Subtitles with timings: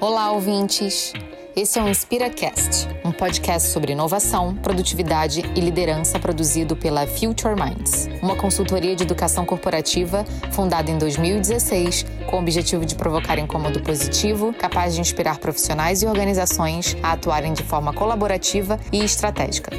[0.00, 1.12] Olá, ouvintes!
[1.56, 8.08] Esse é o InspiraCast, um podcast sobre inovação, produtividade e liderança produzido pela Future Minds,
[8.22, 14.52] uma consultoria de educação corporativa fundada em 2016 com o objetivo de provocar incômodo positivo,
[14.52, 19.72] capaz de inspirar profissionais e organizações a atuarem de forma colaborativa e estratégica.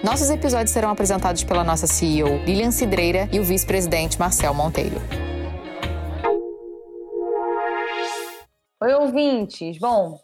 [0.00, 5.25] Nossos episódios serão apresentados pela nossa CEO Lilian Cidreira e o vice-presidente Marcel Monteiro.
[9.16, 9.78] Ouvintes!
[9.78, 10.20] Bom,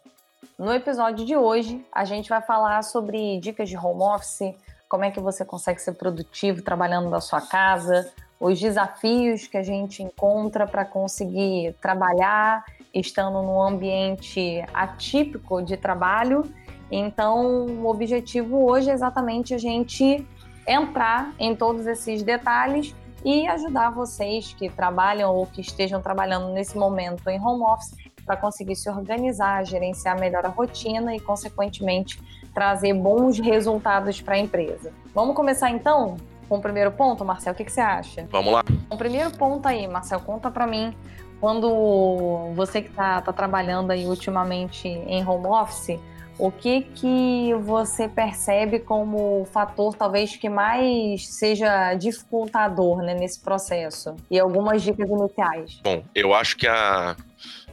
[0.55, 4.53] no episódio de hoje a gente vai falar sobre dicas de home office,
[4.87, 9.63] como é que você consegue ser produtivo trabalhando da sua casa, os desafios que a
[9.63, 16.43] gente encontra para conseguir trabalhar estando num ambiente atípico de trabalho.
[16.91, 20.23] Então, o objetivo hoje é exatamente a gente
[20.67, 22.93] entrar em todos esses detalhes
[23.25, 28.37] e ajudar vocês que trabalham ou que estejam trabalhando nesse momento em home office para
[28.37, 32.19] conseguir se organizar, gerenciar melhor a rotina e, consequentemente,
[32.53, 34.91] trazer bons resultados para a empresa.
[35.13, 37.53] Vamos começar então com o primeiro ponto, Marcel?
[37.53, 38.27] O que, que você acha?
[38.29, 38.63] Vamos lá.
[38.89, 40.93] O primeiro ponto aí, Marcel, conta para mim
[41.39, 45.99] quando você que está tá trabalhando aí ultimamente em home office,
[46.37, 54.15] o que que você percebe como fator talvez que mais seja dificultador né, nesse processo?
[54.31, 55.81] E algumas dicas iniciais.
[55.83, 57.15] Bom, eu acho que a,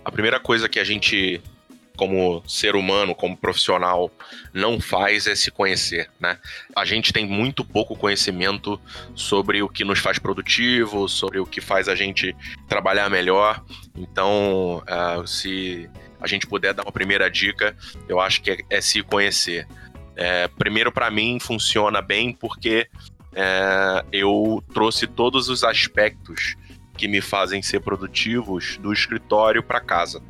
[0.04, 1.40] a primeira coisa que a gente
[2.00, 4.10] como ser humano, como profissional,
[4.54, 6.38] não faz é se conhecer, né?
[6.74, 8.80] A gente tem muito pouco conhecimento
[9.14, 12.34] sobre o que nos faz produtivo, sobre o que faz a gente
[12.66, 13.62] trabalhar melhor.
[13.94, 17.76] Então, uh, se a gente puder dar uma primeira dica,
[18.08, 19.68] eu acho que é, é se conhecer.
[20.16, 22.88] É, primeiro, para mim, funciona bem porque
[23.34, 26.56] é, eu trouxe todos os aspectos
[27.00, 30.22] que me fazem ser produtivos do escritório para casa.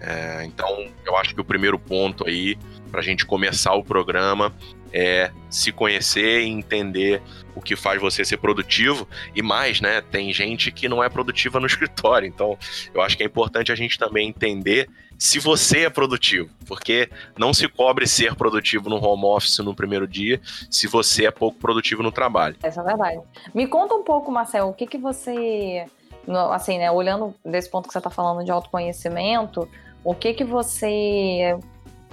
[0.00, 2.56] É, então, eu acho que o primeiro ponto aí,
[2.90, 4.50] para a gente começar o programa,
[4.90, 7.20] é se conhecer e entender
[7.54, 9.06] o que faz você ser produtivo.
[9.34, 10.00] E mais, né?
[10.00, 12.26] Tem gente que não é produtiva no escritório.
[12.26, 12.56] Então,
[12.94, 16.48] eu acho que é importante a gente também entender se você é produtivo.
[16.66, 21.30] Porque não se cobre ser produtivo no home office no primeiro dia se você é
[21.30, 22.56] pouco produtivo no trabalho.
[22.62, 23.20] Essa é verdade.
[23.54, 25.84] Me conta um pouco, Marcel, o que, que você.
[26.52, 29.68] Assim, né, olhando desse ponto que você está falando de autoconhecimento,
[30.02, 31.58] o que que você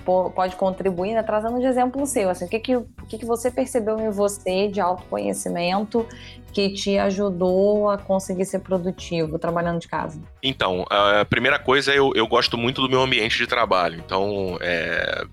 [0.03, 3.49] pode contribuir, né, trazendo de exemplo seu, assim, o que que, o que que você
[3.49, 6.05] percebeu em você de autoconhecimento
[6.51, 10.21] que te ajudou a conseguir ser produtivo trabalhando de casa?
[10.41, 15.25] Então, a primeira coisa, eu, eu gosto muito do meu ambiente de trabalho, então, é,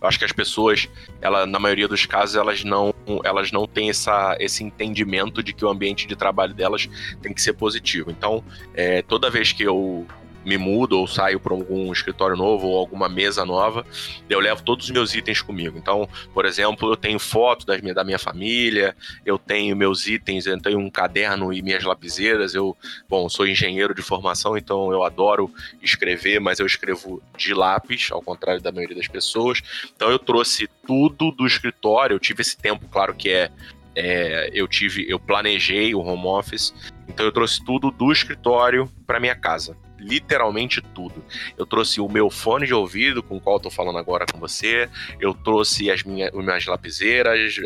[0.00, 0.88] eu acho que as pessoas,
[1.20, 5.64] ela, na maioria dos casos, elas não, elas não têm essa, esse entendimento de que
[5.64, 6.88] o ambiente de trabalho delas
[7.22, 8.10] tem que ser positivo.
[8.10, 10.06] Então, é, toda vez que eu
[10.44, 13.84] me mudo ou saio para algum escritório novo ou alguma mesa nova,
[14.28, 15.78] eu levo todos os meus itens comigo.
[15.78, 20.60] Então, por exemplo, eu tenho foto das da minha família, eu tenho meus itens, eu
[20.60, 22.54] tenho um caderno e minhas lapiseiras.
[22.54, 22.76] Eu,
[23.08, 25.50] bom, sou engenheiro de formação, então eu adoro
[25.82, 29.60] escrever, mas eu escrevo de lápis, ao contrário da maioria das pessoas.
[29.94, 32.14] Então, eu trouxe tudo do escritório.
[32.14, 33.50] Eu tive esse tempo, claro que é
[33.96, 36.74] é, eu tive, eu planejei o home office,
[37.06, 41.24] então eu trouxe tudo do escritório para minha casa literalmente tudo.
[41.56, 44.38] Eu trouxe o meu fone de ouvido, com o qual eu tô falando agora com
[44.38, 44.88] você,
[45.20, 47.56] eu trouxe as minhas, minhas lapiseiras,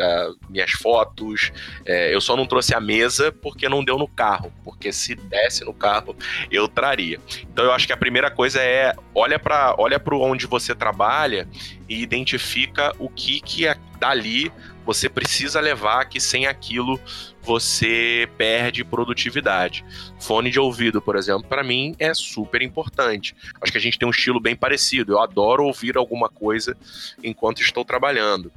[0.48, 1.52] minhas fotos,
[1.84, 5.64] é, eu só não trouxe a mesa porque não deu no carro, porque se desse
[5.64, 6.16] no carro
[6.50, 7.20] eu traria.
[7.42, 11.48] Então eu acho que a primeira coisa é olha para olha para onde você trabalha
[11.88, 14.52] e identifica o que que é dali
[14.88, 16.98] você precisa levar que sem aquilo
[17.42, 19.84] você perde produtividade.
[20.18, 23.36] Fone de ouvido, por exemplo, para mim é super importante.
[23.60, 25.12] Acho que a gente tem um estilo bem parecido.
[25.12, 26.74] Eu adoro ouvir alguma coisa
[27.22, 28.50] enquanto estou trabalhando.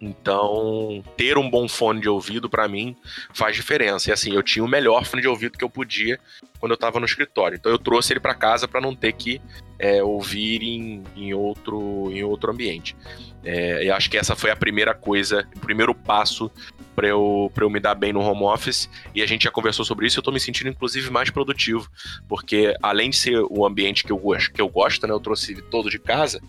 [0.00, 2.96] Então, ter um bom fone de ouvido para mim
[3.34, 4.08] faz diferença.
[4.08, 6.18] E assim, eu tinha o melhor fone de ouvido que eu podia
[6.58, 7.56] quando eu estava no escritório.
[7.56, 9.40] Então, eu trouxe ele para casa para não ter que
[9.78, 12.96] é, ouvir em, em, outro, em outro ambiente.
[13.44, 16.50] É, eu acho que essa foi a primeira coisa, o primeiro passo
[16.94, 18.90] para eu, eu me dar bem no home office.
[19.14, 20.18] E a gente já conversou sobre isso.
[20.18, 21.88] Eu estou me sentindo, inclusive, mais produtivo,
[22.28, 24.20] porque além de ser o ambiente que eu,
[24.52, 26.42] que eu gosto, né, eu trouxe todo de casa,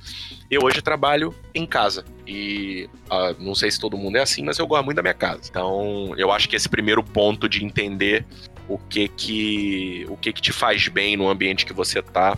[0.49, 2.03] eu hoje trabalho em casa.
[2.27, 5.13] E uh, não sei se todo mundo é assim, mas eu gosto muito da minha
[5.13, 5.41] casa.
[5.49, 8.25] Então, eu acho que esse primeiro ponto de entender
[8.67, 12.37] o que que, o que, que te faz bem no ambiente que você está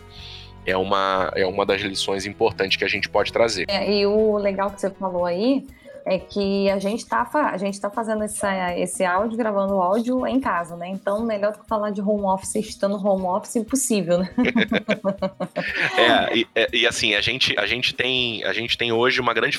[0.65, 3.65] é uma, é uma das lições importantes que a gente pode trazer.
[3.67, 5.65] É, e o legal que você falou aí
[6.05, 10.27] é que a gente está a gente tá fazendo essa, esse áudio, gravando o áudio
[10.27, 10.89] em casa, né?
[10.89, 14.29] Então, melhor do que falar de home office estando home office, impossível, né?
[15.97, 19.33] é, e, é, e, assim, a gente, a, gente tem, a gente tem hoje uma
[19.33, 19.57] grande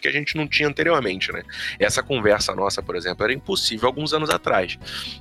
[0.00, 1.42] que a gente não tinha anteriormente, né?
[1.78, 4.78] Essa conversa nossa, por exemplo, era impossível alguns anos atrás.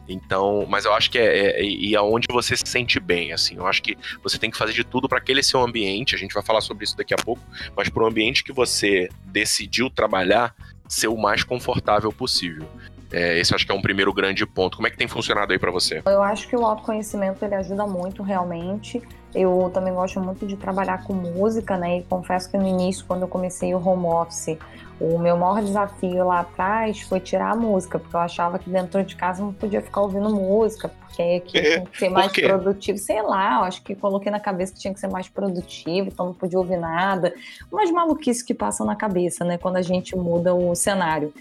[0.07, 3.55] Então, mas eu acho que é, é e aonde você se sente bem, assim.
[3.57, 6.15] Eu acho que você tem que fazer de tudo para aquele seu ambiente.
[6.15, 7.41] A gente vai falar sobre isso daqui a pouco,
[7.75, 10.55] mas para o ambiente que você decidiu trabalhar
[10.87, 12.67] ser o mais confortável possível.
[13.11, 14.77] É, esse acho que é um primeiro grande ponto.
[14.77, 16.01] Como é que tem funcionado aí para você?
[16.05, 19.01] Eu acho que o autoconhecimento ele ajuda muito realmente.
[19.33, 21.99] Eu também gosto muito de trabalhar com música, né?
[21.99, 24.57] E confesso que no início, quando eu comecei o home office,
[24.99, 29.03] o meu maior desafio lá atrás foi tirar a música, porque eu achava que dentro
[29.03, 32.97] de casa não podia ficar ouvindo música, porque aqui tinha que ser mais produtivo.
[32.97, 36.33] Sei lá, acho que coloquei na cabeça que tinha que ser mais produtivo, então não
[36.33, 37.33] podia ouvir nada.
[37.69, 39.57] Umas maluquices que passam na cabeça, né?
[39.57, 41.33] Quando a gente muda o cenário.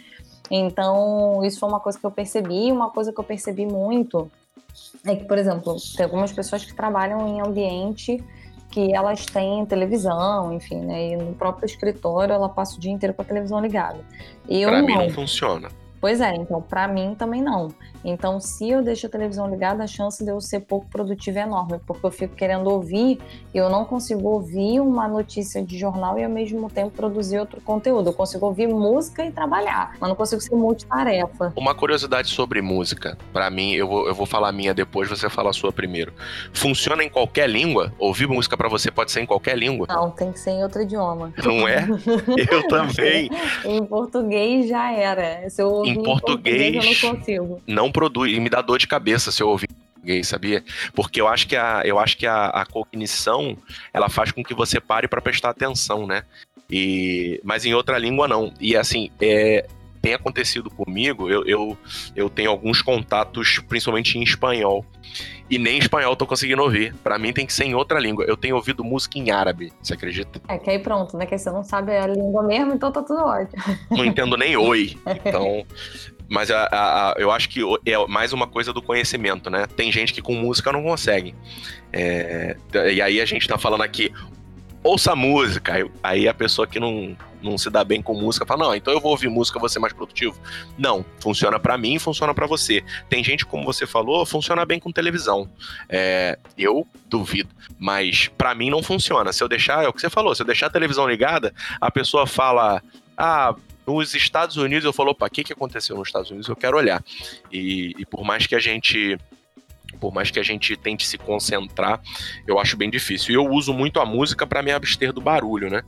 [0.57, 2.71] Então, isso foi uma coisa que eu percebi.
[2.71, 4.31] Uma coisa que eu percebi muito
[5.05, 8.23] é que, por exemplo, tem algumas pessoas que trabalham em ambiente
[8.71, 11.09] que elas têm televisão, enfim, né?
[11.09, 13.99] E no próprio escritório ela passa o dia inteiro com a televisão ligada.
[14.49, 14.87] Eu pra não.
[14.87, 15.69] mim não funciona.
[16.01, 17.69] Pois é, então para mim também não.
[18.05, 21.43] Então, se eu deixo a televisão ligada, a chance de eu ser pouco produtiva é
[21.43, 23.19] enorme, porque eu fico querendo ouvir
[23.53, 27.61] e eu não consigo ouvir uma notícia de jornal e ao mesmo tempo produzir outro
[27.61, 28.11] conteúdo.
[28.11, 31.53] Eu consigo ouvir música e trabalhar, mas não consigo ser multitarefa.
[31.57, 35.31] Uma curiosidade sobre música, para mim, eu vou, eu vou falar a minha depois, você
[35.31, 36.13] fala a sua primeiro.
[36.53, 37.93] Funciona em qualquer língua?
[37.99, 39.87] Ouvir música para você pode ser em qualquer língua?
[39.89, 41.33] Não, tem que ser em outro idioma.
[41.43, 41.87] Não é?
[42.51, 43.31] Eu também.
[43.65, 45.49] em português já era.
[45.49, 47.63] Se eu em, português, português eu não consigo.
[47.67, 48.37] Não produz.
[48.37, 50.63] E me dá dor de cabeça se eu ouvir português, sabia?
[50.93, 53.57] Porque eu acho que a, eu acho que a, a cognição
[53.93, 56.25] ela faz com que você pare para prestar atenção, né?
[56.71, 58.53] E, mas em outra língua não.
[58.61, 59.67] E assim, é,
[60.05, 61.79] tem acontecido comigo, eu, eu,
[62.15, 64.85] eu tenho alguns contatos, principalmente em espanhol.
[65.49, 66.95] E nem em espanhol tô conseguindo ouvir.
[66.97, 68.23] Para mim tem que ser em outra língua.
[68.27, 70.43] Eu tenho ouvido música em árabe, você acredita?
[70.47, 71.25] É que aí pronto, né?
[71.25, 73.63] Que você não sabe a língua mesmo, então tá tudo ótimo.
[73.91, 74.95] Não entendo nem oi.
[75.25, 75.65] Então,
[76.29, 79.67] mas a, a, a, eu acho que é mais uma coisa do conhecimento, né?
[79.67, 81.35] Tem gente que com música não consegue.
[81.93, 82.57] É,
[82.93, 84.13] e aí a gente tá falando aqui,
[84.85, 85.73] ouça música.
[85.73, 88.93] Aí, aí a pessoa que não, não se dá bem com música fala: Não, então
[88.93, 90.39] eu vou ouvir música, vou ser mais produtivo.
[90.79, 92.85] Não, funciona para mim, funciona para você.
[93.09, 95.49] Tem gente, como você falou, funciona bem com televisão.
[95.89, 99.33] É, eu duvido, mas para mim não funciona.
[99.33, 101.91] Se eu deixar, é o que você falou, se eu deixar a televisão ligada, a
[101.91, 102.83] pessoa fala:
[103.17, 103.55] Ah,
[103.87, 106.49] nos Estados Unidos, eu falo, opa, o que, que aconteceu nos Estados Unidos?
[106.49, 107.05] Eu quero olhar.
[107.53, 109.19] E, e por mais que a gente
[109.95, 112.01] por mais que a gente tente se concentrar,
[112.47, 113.33] eu acho bem difícil.
[113.33, 115.83] E eu uso muito a música para me abster do barulho, né?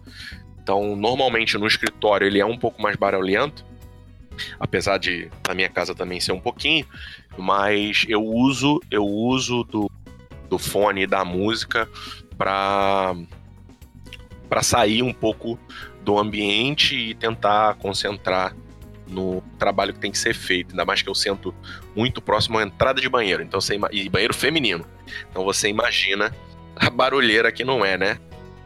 [0.63, 3.65] Então, normalmente no escritório ele é um pouco mais barulhento,
[4.59, 6.85] apesar de na minha casa também ser um pouquinho,
[7.39, 9.91] mas eu uso eu uso do,
[10.49, 11.89] do fone da música
[12.37, 13.15] para
[14.49, 15.59] para sair um pouco
[16.03, 18.55] do ambiente e tentar concentrar
[19.07, 20.71] no trabalho que tem que ser feito.
[20.71, 21.55] Ainda mais que eu sento
[21.95, 23.43] muito próximo à entrada de banheiro.
[23.43, 24.85] Então você e banheiro feminino.
[25.31, 26.35] Então você imagina
[26.75, 28.19] a barulheira que não é, né?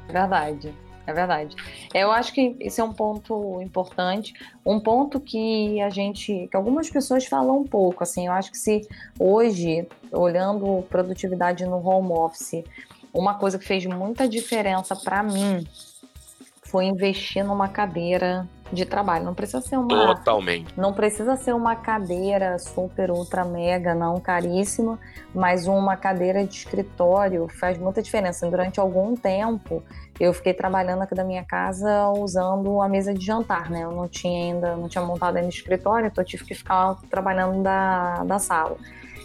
[0.08, 0.74] Verdade.
[1.06, 1.56] É verdade.
[1.92, 4.32] Eu acho que esse é um ponto importante,
[4.64, 8.58] um ponto que a gente, que algumas pessoas falam um pouco, assim, eu acho que
[8.58, 8.86] se
[9.18, 12.62] hoje, olhando produtividade no home office,
[13.12, 15.66] uma coisa que fez muita diferença para mim
[16.62, 19.24] foi investir numa cadeira de trabalho.
[19.24, 20.14] Não precisa ser uma.
[20.14, 20.78] Totalmente.
[20.78, 24.98] Não precisa ser uma cadeira super, ultra, mega, não caríssima,
[25.34, 28.48] mas uma cadeira de escritório faz muita diferença.
[28.48, 29.82] Durante algum tempo,
[30.18, 33.82] eu fiquei trabalhando aqui da minha casa usando a mesa de jantar, né?
[33.84, 37.62] Eu não tinha ainda, não tinha montado ainda escritório, então eu tive que ficar trabalhando
[37.62, 38.76] da, da sala.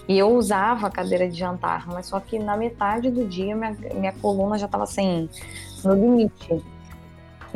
[0.08, 3.76] E eu usava a cadeira de jantar, mas só que na metade do dia minha,
[3.96, 5.28] minha coluna já estava assim,
[5.84, 6.64] no limite.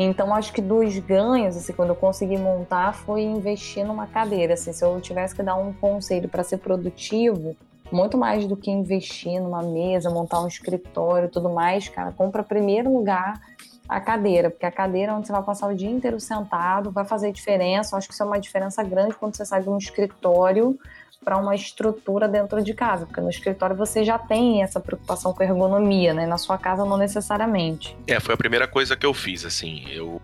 [0.01, 4.53] Então, acho que dos ganhos, assim, quando eu consegui montar, foi investir numa cadeira.
[4.53, 7.53] Assim, se eu tivesse que dar um conselho para ser produtivo,
[7.91, 12.41] muito mais do que investir numa mesa, montar um escritório e tudo mais, cara, compra
[12.43, 13.41] primeiro lugar
[13.89, 17.03] a cadeira, porque a cadeira é onde você vai passar o dia inteiro sentado vai
[17.03, 17.97] fazer diferença.
[17.97, 20.79] Acho que isso é uma diferença grande quando você sai de um escritório
[21.23, 25.43] para uma estrutura dentro de casa, porque no escritório você já tem essa preocupação com
[25.43, 26.25] ergonomia, né?
[26.25, 27.95] Na sua casa não necessariamente.
[28.07, 30.21] É, foi a primeira coisa que eu fiz, assim, eu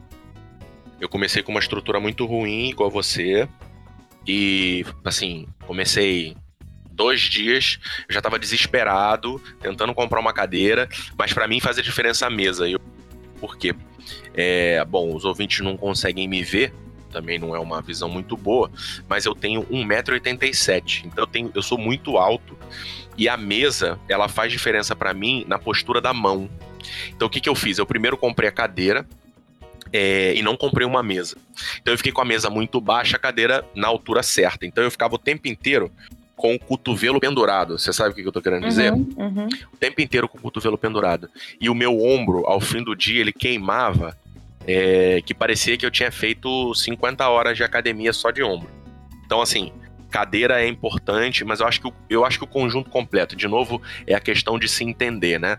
[1.00, 3.48] eu comecei com uma estrutura muito ruim, igual você,
[4.26, 6.36] e assim, comecei
[6.90, 10.88] dois dias, eu já estava desesperado, tentando comprar uma cadeira,
[11.18, 12.68] mas para mim fazia diferença a mesa.
[12.68, 12.80] Eu,
[13.40, 13.76] por quê?
[14.34, 16.74] É, bom, os ouvintes não conseguem me ver,
[17.16, 18.70] também não é uma visão muito boa,
[19.08, 22.58] mas eu tenho 1,87m, então eu, tenho, eu sou muito alto
[23.18, 26.50] e a mesa, ela faz diferença para mim na postura da mão.
[27.10, 27.78] Então o que, que eu fiz?
[27.78, 29.08] Eu primeiro comprei a cadeira,
[29.94, 31.38] é, e não comprei uma mesa.
[31.82, 34.66] Então eu fiquei com a mesa muito baixa, a cadeira na altura certa.
[34.66, 35.90] Então eu ficava o tempo inteiro
[36.36, 37.80] com o cotovelo pendurado.
[37.80, 38.92] Você sabe o que eu tô querendo uhum, dizer?
[38.92, 39.48] Uhum.
[39.72, 41.30] O tempo inteiro com o cotovelo pendurado.
[41.62, 44.18] E o meu ombro, ao fim do dia, ele queimava,
[44.68, 48.70] é, que parecia que eu tinha feito 50 horas de academia só de ombro.
[49.26, 49.72] Então, assim,
[50.10, 53.82] cadeira é importante, mas eu acho que, eu acho que o conjunto completo, de novo,
[54.08, 55.58] é a questão de se entender, né?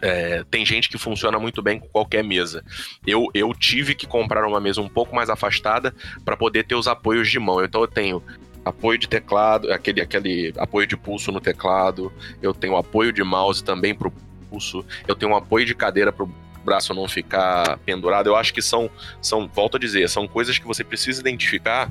[0.00, 2.64] É, tem gente que funciona muito bem com qualquer mesa.
[3.06, 5.92] Eu, eu tive que comprar uma mesa um pouco mais afastada
[6.24, 7.64] para poder ter os apoios de mão.
[7.64, 8.22] Então eu tenho
[8.64, 13.64] apoio de teclado, aquele, aquele apoio de pulso no teclado, eu tenho apoio de mouse
[13.64, 14.12] também para o
[14.48, 16.30] pulso, eu tenho um apoio de cadeira para o
[16.68, 18.28] braço não ficar pendurado.
[18.28, 21.90] Eu acho que são, são, volto a dizer, são coisas que você precisa identificar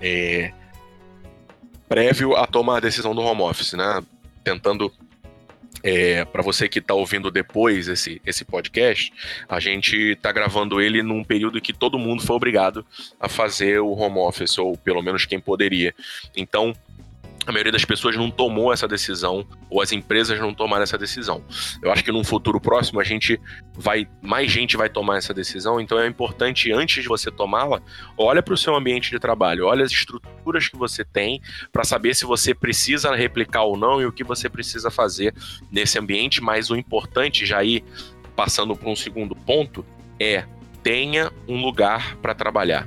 [0.00, 0.52] é,
[1.88, 4.02] prévio a tomar a decisão do home office, né?
[4.44, 4.92] Tentando
[5.82, 9.12] é, para você que está ouvindo depois esse, esse podcast,
[9.48, 12.84] a gente está gravando ele num período que todo mundo foi obrigado
[13.18, 15.94] a fazer o home office, ou pelo menos quem poderia.
[16.36, 16.74] Então,
[17.48, 21.42] a maioria das pessoas não tomou essa decisão, ou as empresas não tomaram essa decisão.
[21.82, 23.40] Eu acho que num futuro próximo a gente
[23.74, 27.80] vai, mais gente vai tomar essa decisão, então é importante, antes de você tomá-la,
[28.18, 31.40] olha para o seu ambiente de trabalho, olha as estruturas que você tem,
[31.72, 35.34] para saber se você precisa replicar ou não e o que você precisa fazer
[35.72, 37.82] nesse ambiente, mas o importante, já ir
[38.36, 39.86] passando para um segundo ponto,
[40.20, 40.44] é
[40.82, 42.86] tenha um lugar para trabalhar.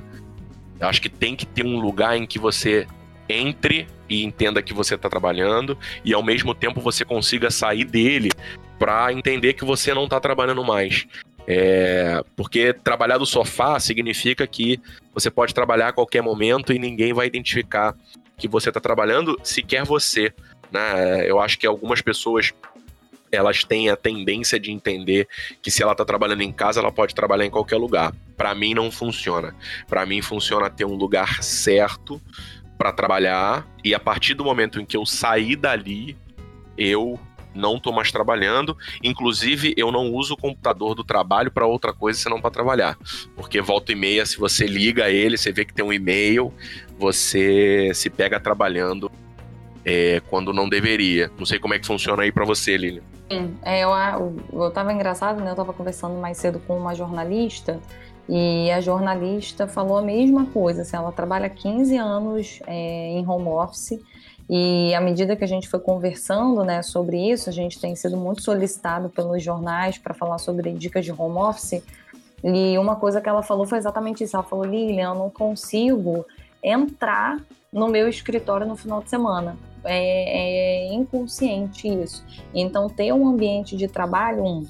[0.78, 2.86] Eu acho que tem que ter um lugar em que você
[3.28, 8.30] entre e entenda que você está trabalhando e ao mesmo tempo você consiga sair dele
[8.78, 11.06] para entender que você não está trabalhando mais.
[11.46, 14.80] É, porque trabalhar do sofá significa que
[15.12, 17.96] você pode trabalhar a qualquer momento e ninguém vai identificar
[18.36, 20.32] que você está trabalhando, sequer você.
[20.70, 21.28] Né?
[21.28, 22.52] Eu acho que algumas pessoas
[23.30, 25.26] elas têm a tendência de entender
[25.62, 28.12] que se ela está trabalhando em casa, ela pode trabalhar em qualquer lugar.
[28.36, 29.54] Para mim não funciona.
[29.88, 32.20] Para mim funciona ter um lugar certo
[32.76, 36.16] para trabalhar e a partir do momento em que eu saí dali,
[36.76, 37.18] eu
[37.54, 38.76] não estou mais trabalhando.
[39.02, 42.98] Inclusive, eu não uso o computador do trabalho para outra coisa senão para trabalhar.
[43.36, 46.52] Porque volta e meia, se você liga ele, você vê que tem um e-mail,
[46.98, 49.10] você se pega trabalhando
[49.84, 51.30] é, quando não deveria.
[51.38, 53.02] Não sei como é que funciona aí para você, Lilian.
[53.30, 53.90] Sim, é, eu,
[54.52, 55.50] eu, eu engraçado, né?
[55.50, 57.80] Eu tava conversando mais cedo com uma jornalista
[58.28, 63.48] e a jornalista falou a mesma coisa, assim, ela trabalha 15 anos é, em home
[63.48, 63.98] office
[64.54, 68.16] e à medida que a gente foi conversando né, sobre isso, a gente tem sido
[68.16, 71.82] muito solicitado pelos jornais para falar sobre dicas de home office.
[72.44, 74.36] E uma coisa que ela falou foi exatamente isso.
[74.36, 76.26] Ela falou, Lilian, eu não consigo
[76.62, 77.40] entrar
[77.72, 79.56] no meu escritório no final de semana.
[79.84, 82.22] É, é inconsciente isso.
[82.54, 84.66] Então, ter um ambiente de trabalho, um,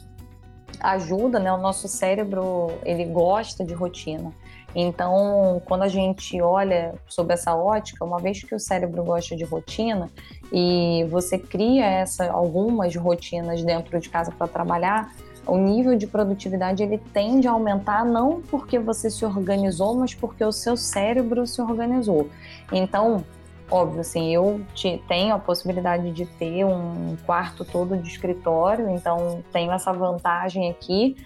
[0.83, 1.53] ajuda, né?
[1.53, 4.33] O nosso cérebro, ele gosta de rotina.
[4.75, 9.45] Então, quando a gente olha sob essa ótica, uma vez que o cérebro gosta de
[9.45, 10.11] rotina
[10.51, 15.13] e você cria essa algumas rotinas dentro de casa para trabalhar,
[15.47, 20.45] o nível de produtividade ele tende a aumentar não porque você se organizou, mas porque
[20.45, 22.29] o seu cérebro se organizou.
[22.73, 23.25] Então,
[23.73, 29.43] óbvio, assim, eu te, tenho a possibilidade de ter um quarto todo de escritório, então
[29.51, 31.17] tenho essa vantagem aqui.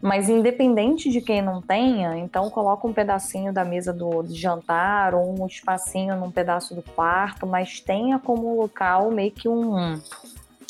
[0.00, 5.14] Mas independente de quem não tenha, então coloca um pedacinho da mesa do, de jantar
[5.14, 10.00] ou um espacinho num pedaço do quarto, mas tenha como local meio que um,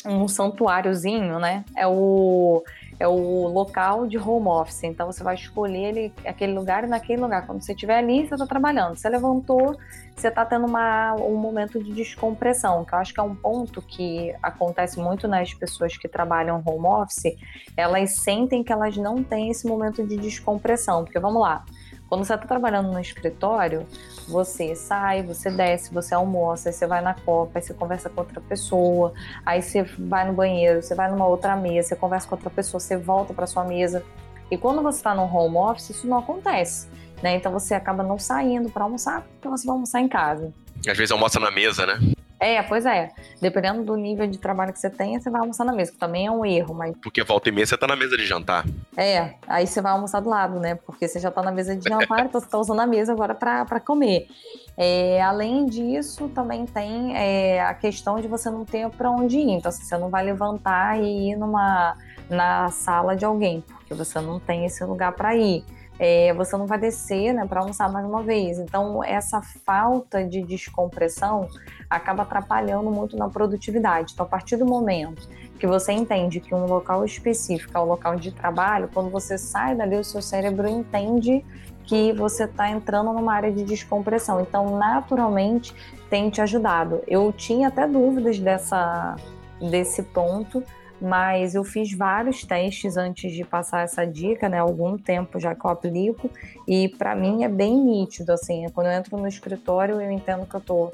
[0.05, 1.63] um santuáriozinho, né?
[1.77, 2.61] É o
[3.01, 4.83] é o local de home office.
[4.83, 7.47] Então você vai escolher ele, aquele lugar e naquele lugar.
[7.47, 8.95] Quando você estiver ali, você está trabalhando.
[8.95, 9.75] Você levantou,
[10.15, 13.81] você está tendo uma, um momento de descompressão, que eu acho que é um ponto
[13.81, 17.35] que acontece muito nas pessoas que trabalham home office.
[17.75, 21.03] Elas sentem que elas não têm esse momento de descompressão.
[21.03, 21.65] Porque vamos lá,
[22.11, 23.87] quando você está trabalhando no escritório,
[24.27, 28.19] você sai, você desce, você almoça, aí você vai na copa, aí você conversa com
[28.19, 29.13] outra pessoa,
[29.45, 32.81] aí você vai no banheiro, você vai numa outra mesa, você conversa com outra pessoa,
[32.81, 34.03] você volta para sua mesa.
[34.51, 36.89] E quando você está no home office, isso não acontece.
[37.23, 37.37] Né?
[37.37, 40.51] Então você acaba não saindo para almoçar, porque você vai almoçar em casa.
[40.85, 41.97] Às vezes almoça na mesa, né?
[42.41, 43.11] É, pois é.
[43.39, 46.25] Dependendo do nível de trabalho que você tem, você vai almoçar na mesa, que também
[46.25, 46.95] é um erro, mas.
[46.97, 48.65] Porque volta e meia você tá na mesa de jantar.
[48.97, 50.73] É, aí você vai almoçar do lado, né?
[50.73, 53.35] Porque você já tá na mesa de jantar, então você tá usando a mesa agora
[53.35, 54.27] para comer.
[54.75, 59.51] É, além disso, também tem é, a questão de você não ter para onde ir.
[59.51, 61.95] Então, assim, você não vai levantar e ir numa,
[62.27, 65.63] na sala de alguém, porque você não tem esse lugar para ir.
[65.99, 68.57] é, você não vai descer né, para almoçar mais uma vez.
[68.57, 71.47] Então, essa falta de descompressão
[71.91, 74.13] acaba atrapalhando muito na produtividade.
[74.13, 75.27] Então, a partir do momento
[75.59, 79.75] que você entende que um local específico é o local de trabalho, quando você sai
[79.75, 81.45] dali, o seu cérebro entende
[81.83, 84.39] que você está entrando numa área de descompressão.
[84.39, 85.75] Então, naturalmente,
[86.09, 87.03] tem te ajudado.
[87.05, 89.15] Eu tinha até dúvidas dessa,
[89.59, 90.63] desse ponto,
[91.01, 94.59] mas eu fiz vários testes antes de passar essa dica, né?
[94.59, 96.29] Algum tempo já que eu aplico,
[96.65, 100.55] e para mim é bem nítido, assim, quando eu entro no escritório, eu entendo que
[100.55, 100.93] eu estou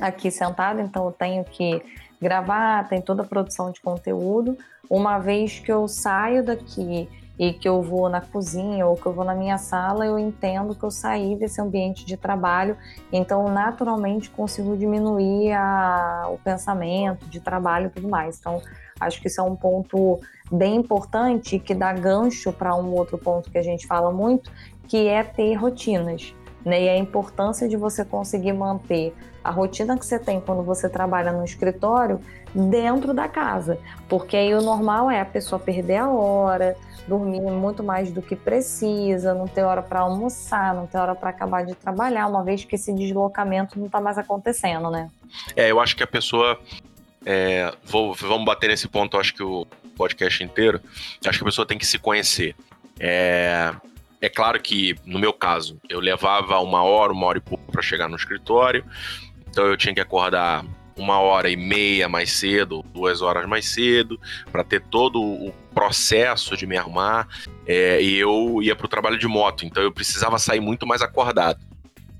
[0.00, 1.82] aqui sentada, então eu tenho que
[2.20, 4.56] gravar, tem toda a produção de conteúdo.
[4.88, 9.14] Uma vez que eu saio daqui e que eu vou na cozinha ou que eu
[9.14, 12.76] vou na minha sala, eu entendo que eu saí desse ambiente de trabalho,
[13.10, 18.38] então naturalmente consigo diminuir a, o pensamento de trabalho e tudo mais.
[18.38, 18.60] Então,
[19.00, 20.20] acho que isso é um ponto
[20.52, 24.50] bem importante que dá gancho para um outro ponto que a gente fala muito,
[24.86, 26.34] que é ter rotinas.
[26.64, 26.84] Né?
[26.84, 31.32] E a importância de você conseguir manter a rotina que você tem quando você trabalha
[31.32, 32.20] no escritório
[32.54, 33.78] dentro da casa.
[34.08, 36.76] Porque aí o normal é a pessoa perder a hora,
[37.08, 41.30] dormir muito mais do que precisa, não ter hora para almoçar, não ter hora para
[41.30, 45.10] acabar de trabalhar, uma vez que esse deslocamento não está mais acontecendo, né?
[45.56, 46.58] É, eu acho que a pessoa.
[47.24, 50.80] É, vou, vamos bater nesse ponto, acho que o podcast inteiro.
[51.26, 52.54] Acho que a pessoa tem que se conhecer.
[52.98, 53.74] É,
[54.20, 57.82] é claro que, no meu caso, eu levava uma hora, uma hora e pouco para
[57.82, 58.84] chegar no escritório,
[59.48, 60.64] então eu tinha que acordar
[60.96, 64.20] uma hora e meia mais cedo, duas horas mais cedo,
[64.52, 67.26] para ter todo o processo de me arrumar.
[67.66, 71.00] É, e eu ia para o trabalho de moto, então eu precisava sair muito mais
[71.00, 71.58] acordado.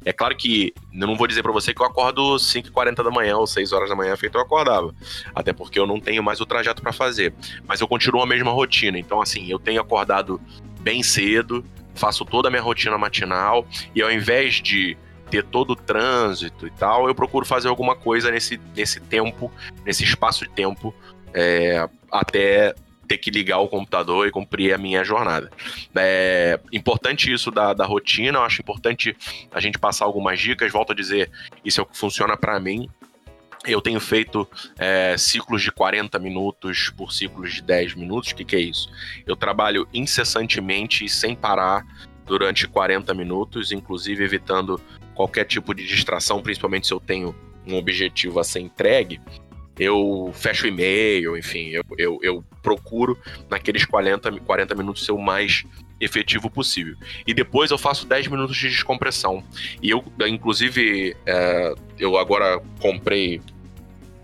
[0.02, 3.36] É claro que eu não vou dizer para você que eu acordo 5h40 da manhã
[3.36, 4.94] ou 6 horas da manhã feito eu acordava.
[5.34, 7.34] Até porque eu não tenho mais o trajeto para fazer.
[7.66, 8.98] Mas eu continuo a mesma rotina.
[8.98, 10.40] Então, assim, eu tenho acordado
[10.80, 11.62] bem cedo,
[11.94, 14.96] faço toda a minha rotina matinal e ao invés de
[15.30, 19.50] ter todo o trânsito e tal, eu procuro fazer alguma coisa nesse, nesse tempo,
[19.84, 20.92] nesse espaço de tempo,
[21.32, 22.74] é, até
[23.06, 25.50] ter que ligar o computador e cumprir a minha jornada.
[25.96, 29.16] É importante isso da, da rotina, eu acho importante
[29.52, 30.70] a gente passar algumas dicas.
[30.70, 31.28] Volto a dizer,
[31.64, 32.88] isso é o que funciona para mim.
[33.66, 38.30] Eu tenho feito é, ciclos de 40 minutos por ciclos de 10 minutos.
[38.30, 38.90] O que, que é isso?
[39.26, 41.84] Eu trabalho incessantemente e sem parar
[42.24, 44.80] durante 40 minutos, inclusive evitando
[45.14, 47.34] qualquer tipo de distração, principalmente se eu tenho
[47.66, 49.20] um objetivo a ser entregue,
[49.78, 53.18] eu fecho e-mail, enfim, eu, eu, eu, procuro
[53.48, 55.64] naqueles 40, 40 minutos ser o mais
[55.98, 56.94] efetivo possível.
[57.26, 59.42] E depois eu faço 10 minutos de descompressão.
[59.82, 63.40] E eu, inclusive, é, eu agora comprei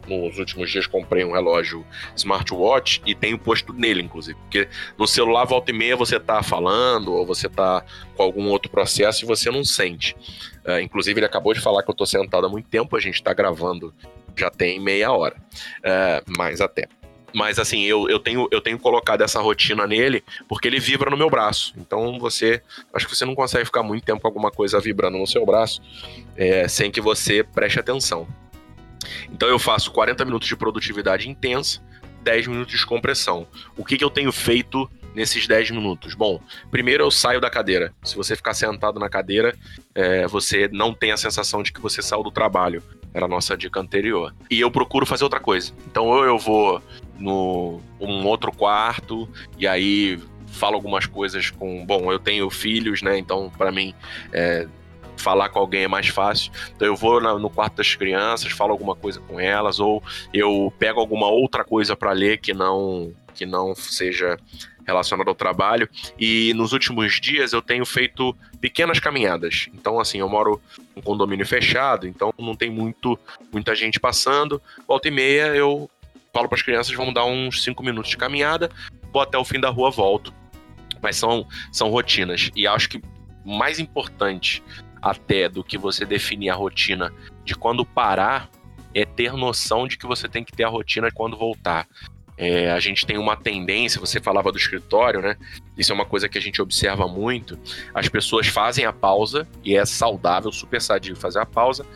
[0.07, 4.39] nos últimos dias comprei um relógio smartwatch e tenho posto nele, inclusive.
[4.41, 7.85] Porque no celular, volta e meia, você tá falando ou você tá
[8.17, 10.17] com algum outro processo e você não sente.
[10.65, 13.23] Uh, inclusive, ele acabou de falar que eu tô sentado há muito tempo, a gente
[13.23, 13.93] tá gravando
[14.37, 15.37] já tem meia hora.
[15.79, 16.89] Uh, mais até.
[17.35, 21.17] Mas assim, eu, eu, tenho, eu tenho colocado essa rotina nele porque ele vibra no
[21.17, 21.75] meu braço.
[21.77, 22.63] Então você.
[22.95, 25.83] Acho que você não consegue ficar muito tempo com alguma coisa vibrando no seu braço
[26.37, 28.27] é, sem que você preste atenção.
[29.31, 31.81] Então eu faço 40 minutos de produtividade intensa,
[32.23, 33.47] 10 minutos de descompressão.
[33.77, 36.15] O que, que eu tenho feito nesses 10 minutos?
[36.15, 36.41] Bom,
[36.71, 37.95] primeiro eu saio da cadeira.
[38.03, 39.55] Se você ficar sentado na cadeira,
[39.95, 42.83] é, você não tem a sensação de que você saiu do trabalho.
[43.15, 44.35] Era a nossa dica anterior.
[44.51, 45.73] E eu procuro fazer outra coisa.
[45.87, 46.83] Então, ou eu vou
[47.19, 49.27] no um outro quarto
[49.59, 51.85] e aí falo algumas coisas com.
[51.87, 53.17] Bom, eu tenho filhos, né?
[53.19, 53.95] Então, para mim,
[54.33, 54.67] é,
[55.17, 56.53] falar com alguém é mais fácil.
[56.75, 60.03] Então eu vou na, no quarto das crianças, falo alguma coisa com elas, ou
[60.33, 64.39] eu pego alguma outra coisa para ler que não que não seja
[64.87, 65.89] relacionado ao trabalho.
[66.19, 69.69] E nos últimos dias eu tenho feito pequenas caminhadas.
[69.75, 73.19] Então, assim, eu moro em um condomínio fechado, então não tem muito,
[73.53, 74.63] muita gente passando.
[74.87, 75.91] Volta e meia eu
[76.33, 78.71] falo para as crianças: vamos dar uns 5 minutos de caminhada,
[79.13, 80.33] vou até o fim da rua, volto.
[81.03, 82.51] Mas são, são rotinas.
[82.55, 83.03] E acho que
[83.45, 84.63] mais importante
[85.01, 87.13] até do que você definir a rotina
[87.45, 88.51] de quando parar,
[88.95, 91.87] é ter noção de que você tem que ter a rotina quando voltar.
[92.39, 95.37] É, a gente tem uma tendência, você falava do escritório, né?
[95.77, 97.59] Isso é uma coisa que a gente observa muito.
[97.95, 101.87] As pessoas fazem a pausa e é saudável, super sadio fazer a pausa,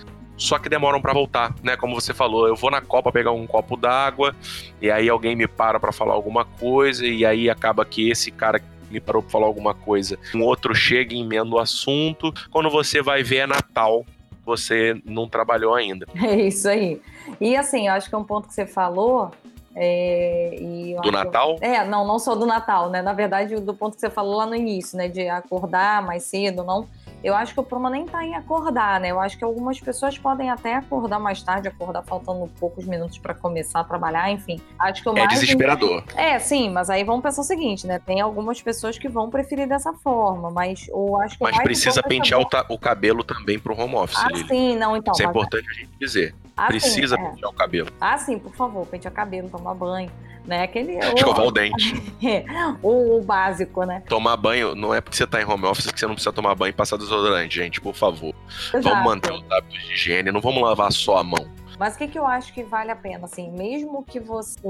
[0.41, 1.77] só que demoram para voltar, né?
[1.77, 4.35] Como você falou, eu vou na copa pegar um copo d'água
[4.81, 8.59] e aí alguém me para para falar alguma coisa e aí acaba que esse cara
[8.91, 10.19] me parou pra falar alguma coisa.
[10.35, 12.33] Um outro chega e emenda o assunto.
[12.51, 14.05] Quando você vai ver é Natal,
[14.45, 16.07] você não trabalhou ainda.
[16.23, 17.01] É isso aí.
[17.41, 19.31] E assim, eu acho que é um ponto que você falou
[19.77, 20.57] É,
[21.03, 21.57] do Natal?
[21.61, 23.01] É, não, não só do Natal, né?
[23.03, 25.09] Na verdade, do ponto que você falou lá no início, né?
[25.09, 26.89] De acordar mais cedo, não.
[27.23, 29.11] Eu acho que o problema nem tá em acordar, né?
[29.11, 33.35] Eu acho que algumas pessoas podem até acordar mais tarde, acordar faltando poucos minutos para
[33.35, 34.61] começar a trabalhar, enfim.
[34.79, 36.03] Acho que o é mais desesperador.
[36.17, 37.99] É, sim, mas aí vamos pensar o seguinte, né?
[37.99, 42.41] Tem algumas pessoas que vão preferir dessa forma, mas eu acho que Mas precisa pentear
[42.41, 44.49] o, o, cabelo também pro home office, ah, Lili.
[44.49, 45.13] sim, não, então.
[45.13, 46.35] Isso é importante a gente dizer.
[46.57, 47.31] Ah, precisa sim, é.
[47.31, 47.89] pentear o cabelo.
[48.01, 50.11] Ah, sim, por favor, pentear o cabelo, tomar banho
[50.45, 50.63] né?
[50.63, 51.95] Aquele, Escovar o, o dente.
[52.83, 54.03] o, o, básico, né?
[54.09, 56.55] Tomar banho, não é porque você tá em home office que você não precisa tomar
[56.55, 58.35] banho e passar desodorante, gente, por favor.
[58.75, 58.83] Exato.
[58.83, 61.47] Vamos manter os hábitos de higiene, não vamos lavar só a mão.
[61.79, 64.61] Mas o que, que eu acho que vale a pena, assim, mesmo que você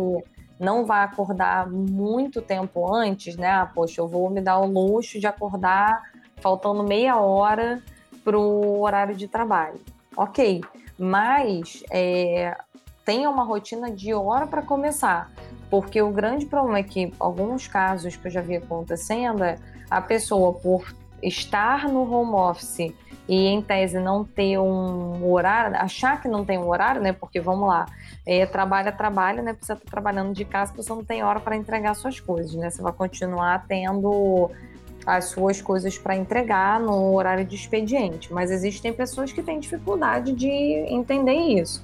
[0.60, 3.50] não vá acordar muito tempo antes, né?
[3.50, 6.02] Ah, poxa, eu vou me dar o luxo de acordar
[6.36, 7.82] faltando meia hora
[8.22, 9.80] pro horário de trabalho.
[10.16, 10.60] Ok,
[10.98, 12.56] mas é,
[13.04, 15.30] tenha uma rotina de hora para começar.
[15.70, 19.56] Porque o grande problema é que alguns casos que eu já vi acontecendo é
[19.88, 22.92] a pessoa, por estar no home office
[23.28, 27.12] e em tese não ter um horário, achar que não tem um horário, né?
[27.12, 27.86] Porque vamos lá,
[28.26, 29.52] é, trabalha, trabalha, né?
[29.52, 32.70] Precisa estar trabalhando de casa, você não tem hora para entregar suas coisas, né?
[32.70, 34.50] Você vai continuar tendo
[35.06, 40.32] as suas coisas para entregar no horário de expediente, mas existem pessoas que têm dificuldade
[40.32, 41.82] de entender isso.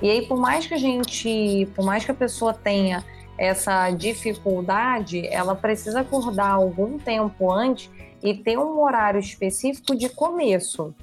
[0.00, 3.04] E aí, por mais que a gente, por mais que a pessoa tenha
[3.42, 7.90] essa dificuldade, ela precisa acordar algum tempo antes
[8.22, 10.94] e ter um horário específico de começo.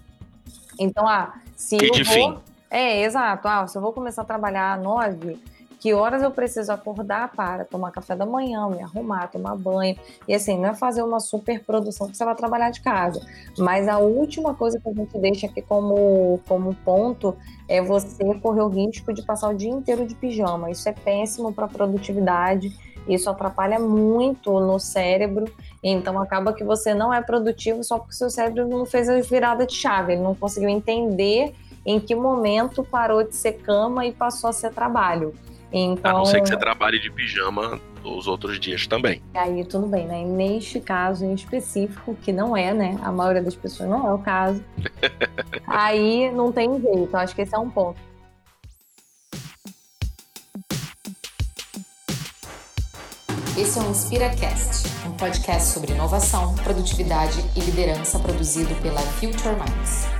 [0.79, 2.13] Então, ah, se e eu de vou...
[2.13, 2.37] fim.
[2.71, 3.45] É, exato.
[3.45, 5.37] Ah, se eu vou começar a trabalhar às nove,
[5.79, 9.95] que horas eu preciso acordar para tomar café da manhã, me arrumar, tomar banho.
[10.27, 13.25] E assim, não é fazer uma super produção que você vai trabalhar de casa.
[13.57, 17.35] Mas a última coisa que a gente deixa aqui como, como ponto
[17.67, 20.69] é você correr o risco de passar o dia inteiro de pijama.
[20.69, 22.75] Isso é péssimo para a produtividade.
[23.07, 28.29] Isso atrapalha muito no cérebro, então acaba que você não é produtivo só porque seu
[28.29, 33.23] cérebro não fez a virada de chave, ele não conseguiu entender em que momento parou
[33.23, 35.33] de ser cama e passou a ser trabalho.
[35.71, 39.21] Então, a não ser que você trabalhe de pijama os outros dias também.
[39.33, 40.23] Aí tudo bem, né?
[40.23, 42.97] Neste caso em específico, que não é, né?
[43.03, 44.63] A maioria das pessoas não é o caso.
[45.67, 47.15] aí não tem jeito.
[47.15, 47.99] Acho que esse é um ponto.
[53.57, 60.18] Esse é o InspiraCast, um podcast sobre inovação, produtividade e liderança produzido pela Future Minds.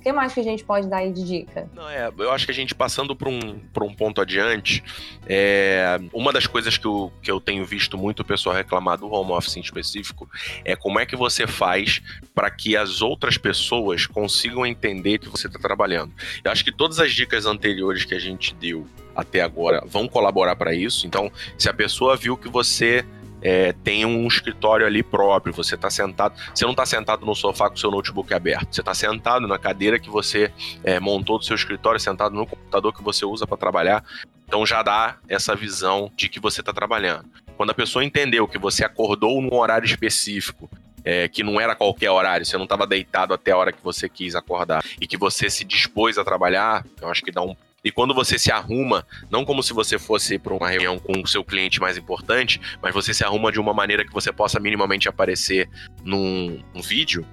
[0.00, 1.68] O que mais que a gente pode dar aí de dica?
[1.74, 4.82] Não, é, eu acho que a gente passando para um, por um ponto adiante,
[5.26, 9.12] é, uma das coisas que eu, que eu tenho visto muito o pessoal reclamar do
[9.12, 10.26] home office em específico
[10.64, 12.00] é como é que você faz
[12.34, 16.14] para que as outras pessoas consigam entender que você está trabalhando.
[16.42, 20.56] Eu acho que todas as dicas anteriores que a gente deu até agora vão colaborar
[20.56, 21.06] para isso.
[21.06, 23.04] Então, se a pessoa viu que você
[23.42, 27.68] é, tem um escritório ali próprio, você está sentado, você não está sentado no sofá
[27.68, 30.52] com o seu notebook aberto, você está sentado na cadeira que você
[30.84, 34.04] é, montou do seu escritório, sentado no computador que você usa para trabalhar,
[34.46, 37.26] então já dá essa visão de que você está trabalhando.
[37.56, 40.70] Quando a pessoa entendeu que você acordou num horário específico,
[41.04, 44.08] é, que não era qualquer horário, você não estava deitado até a hora que você
[44.08, 47.90] quis acordar e que você se dispôs a trabalhar, eu acho que dá um e
[47.90, 51.42] quando você se arruma, não como se você fosse para uma reunião com o seu
[51.42, 55.68] cliente mais importante, mas você se arruma de uma maneira que você possa minimamente aparecer
[56.04, 57.26] num, vídeo,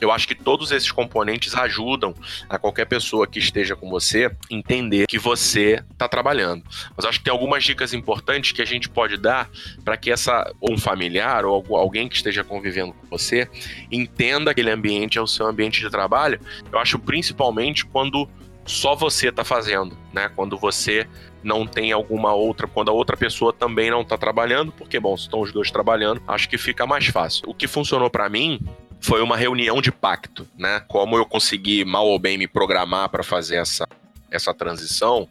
[0.00, 2.14] eu acho que todos esses componentes ajudam
[2.48, 6.62] a qualquer pessoa que esteja com você entender que você está trabalhando.
[6.96, 9.50] Mas acho que tem algumas dicas importantes que a gente pode dar
[9.84, 13.48] para que essa ou um familiar ou alguém que esteja convivendo com você
[13.90, 16.40] entenda que aquele ambiente é o seu ambiente de trabalho.
[16.70, 18.28] Eu acho principalmente quando
[18.68, 20.30] só você está fazendo, né?
[20.36, 21.08] Quando você
[21.42, 25.24] não tem alguma outra, quando a outra pessoa também não está trabalhando, porque bom, se
[25.24, 27.44] estão os dois trabalhando, acho que fica mais fácil.
[27.48, 28.60] O que funcionou para mim
[29.00, 30.80] foi uma reunião de pacto, né?
[30.88, 33.86] Como eu consegui mal ou bem me programar para fazer essa
[34.30, 35.26] essa transição,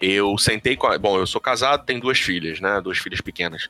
[0.00, 0.86] eu sentei com.
[0.86, 2.80] A, bom, eu sou casado, tenho duas filhas, né?
[2.80, 3.68] Duas filhas pequenas.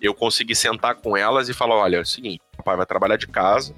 [0.00, 3.16] Eu consegui sentar com elas e falar: olha, é o seguinte, o papai vai trabalhar
[3.16, 3.74] de casa.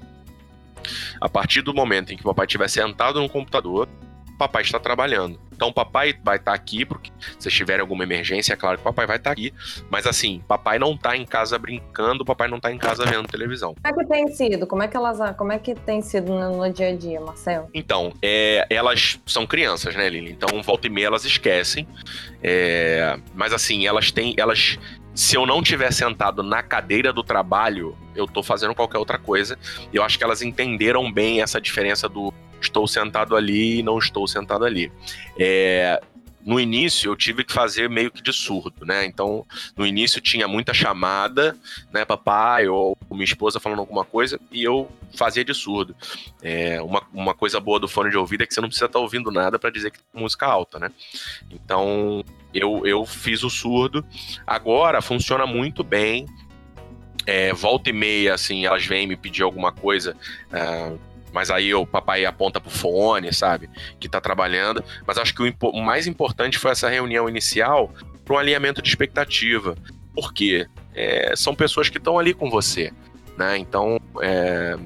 [1.19, 3.87] A partir do momento em que o papai estiver sentado no computador,
[4.39, 5.37] papai está trabalhando.
[5.53, 9.05] Então, papai vai estar tá aqui, porque se tiver alguma emergência, é claro que papai
[9.05, 9.53] vai estar tá aqui.
[9.89, 13.75] Mas assim, papai não está em casa brincando, papai não está em casa vendo televisão.
[13.75, 14.65] Como é que tem sido?
[14.65, 17.67] Como é que elas, como é que tem sido no, no dia a dia, Marcelo?
[17.73, 20.31] Então, é, elas são crianças, né, Lili?
[20.31, 21.85] Então, volta e meia elas esquecem.
[22.41, 24.79] É, mas assim, elas têm, elas
[25.13, 29.59] se eu não tiver sentado na cadeira do trabalho, eu tô fazendo qualquer outra coisa.
[29.91, 32.33] E eu acho que elas entenderam bem essa diferença do
[32.65, 34.91] estou sentado ali e não estou sentado ali.
[35.37, 36.01] É,
[36.45, 39.05] no início eu tive que fazer meio que de surdo, né?
[39.05, 39.45] Então,
[39.77, 41.55] no início tinha muita chamada,
[41.91, 45.95] né, papai ou minha esposa falando alguma coisa e eu fazia de surdo.
[46.41, 48.99] É, uma, uma coisa boa do fone de ouvido é que você não precisa estar
[48.99, 50.91] ouvindo nada para dizer que música alta, né?
[51.51, 54.05] Então, eu, eu fiz o surdo.
[54.47, 56.25] Agora funciona muito bem.
[57.25, 60.15] É, volta e meia, assim, elas vêm me pedir alguma coisa.
[60.47, 60.97] Uh,
[61.33, 63.69] mas aí o papai aponta pro fone, sabe?
[63.99, 64.83] Que tá trabalhando.
[65.05, 67.93] Mas acho que o, mais importante foi essa reunião inicial
[68.25, 69.75] para um alinhamento de expectativa.
[70.13, 72.91] Porque é, são pessoas que estão ali com você,
[73.37, 73.57] né?
[73.57, 74.77] Então, é,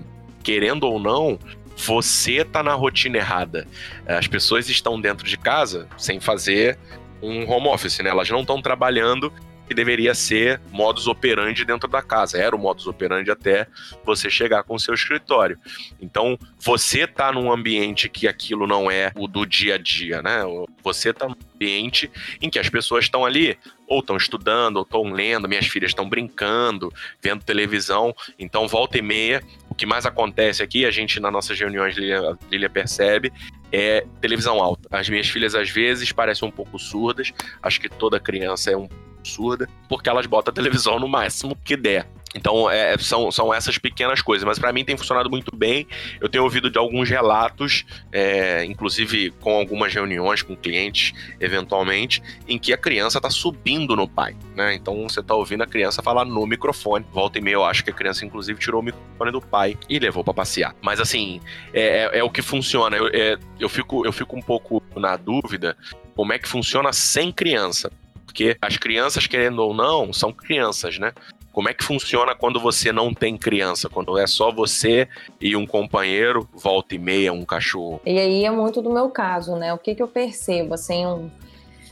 [0.43, 1.39] querendo ou não,
[1.77, 3.67] você tá na rotina errada.
[4.06, 6.77] As pessoas estão dentro de casa sem fazer
[7.21, 8.10] um home office, né?
[8.10, 9.32] Elas não estão trabalhando
[9.67, 12.38] que deveria ser modus operandi dentro da casa.
[12.38, 13.67] Era o modus operandi até
[14.04, 15.58] você chegar com o seu escritório.
[16.02, 20.41] Então, você tá num ambiente que aquilo não é o do dia a dia, né?
[20.84, 25.04] Você tá num ambiente em que as pessoas estão ali ou estão estudando, ou estão
[25.04, 28.15] lendo, minhas filhas estão brincando, vendo televisão.
[28.39, 32.38] Então, volta e meia, o que mais acontece aqui, a gente nas nossas reuniões, Lilia,
[32.49, 33.32] Lilia percebe,
[33.71, 34.88] é televisão alta.
[34.91, 38.88] As minhas filhas às vezes parecem um pouco surdas, acho que toda criança é um
[39.23, 42.07] surda, porque elas botam a televisão no máximo que der.
[42.36, 44.43] Então, é, são, são essas pequenas coisas.
[44.43, 45.88] Mas para mim tem funcionado muito bem.
[46.19, 52.57] Eu tenho ouvido de alguns relatos, é, inclusive com algumas reuniões com clientes, eventualmente, em
[52.57, 54.36] que a criança está subindo no pai.
[54.55, 54.73] Né?
[54.73, 57.05] Então, você está ouvindo a criança falar no microfone.
[57.12, 59.99] Volta e meia, eu acho que a criança, inclusive, tirou o microfone do pai e
[59.99, 60.75] levou para passear.
[60.81, 61.39] Mas, assim,
[61.73, 62.97] é, é, é, o que funciona.
[62.97, 65.77] Eu, é, eu, fico, eu fico um pouco na dúvida
[66.15, 67.91] como é que funciona sem criança
[68.25, 71.13] porque as crianças, querendo ou não, são crianças, né?
[71.51, 73.88] Como é que funciona quando você não tem criança?
[73.88, 75.07] Quando é só você
[75.39, 78.01] e um companheiro, volta e meia, um cachorro?
[78.03, 79.71] E aí é muito do meu caso, né?
[79.71, 81.29] O que, que eu percebo, assim, um,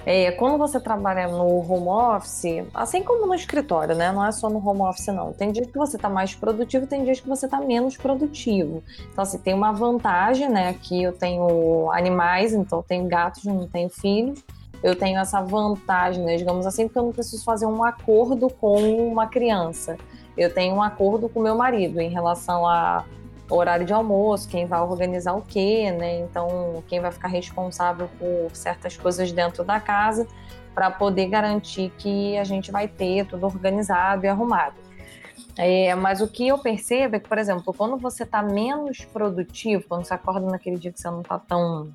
[0.04, 4.12] é, quando você trabalha no home office, assim como no escritório, né?
[4.12, 5.32] Não é só no home office, não.
[5.32, 8.84] Tem dias que você está mais produtivo, tem dias que você está menos produtivo.
[9.12, 10.70] Então, assim, tem uma vantagem, né?
[10.70, 14.44] Aqui eu tenho animais, então eu tenho gatos, não tenho filhos
[14.84, 19.08] eu tenho essa vantagem, né, digamos assim, porque eu não preciso fazer um acordo com
[19.08, 19.98] uma criança.
[20.38, 23.06] Eu tenho um acordo com meu marido em relação a
[23.50, 26.20] horário de almoço, quem vai organizar o quê, né?
[26.20, 30.26] Então, quem vai ficar responsável por certas coisas dentro da casa
[30.74, 34.76] para poder garantir que a gente vai ter tudo organizado e arrumado.
[35.58, 39.84] É, mas o que eu percebo é que, por exemplo, quando você está menos produtivo,
[39.88, 41.92] quando você acorda naquele dia que você não está tão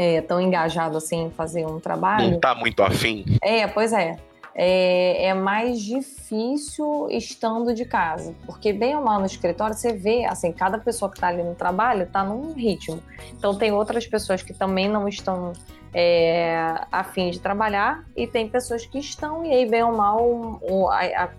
[0.00, 2.30] é, tão engajado assim em fazer um trabalho.
[2.30, 3.22] Não tá muito afim.
[3.42, 4.16] É, pois é.
[4.54, 10.24] É, é, mais difícil estando de casa, porque bem ou mal no escritório você vê,
[10.24, 13.00] assim, cada pessoa que está ali no trabalho está num ritmo.
[13.32, 15.52] Então tem outras pessoas que também não estão
[15.94, 20.88] é, afim de trabalhar e tem pessoas que estão e aí bem ou mal um,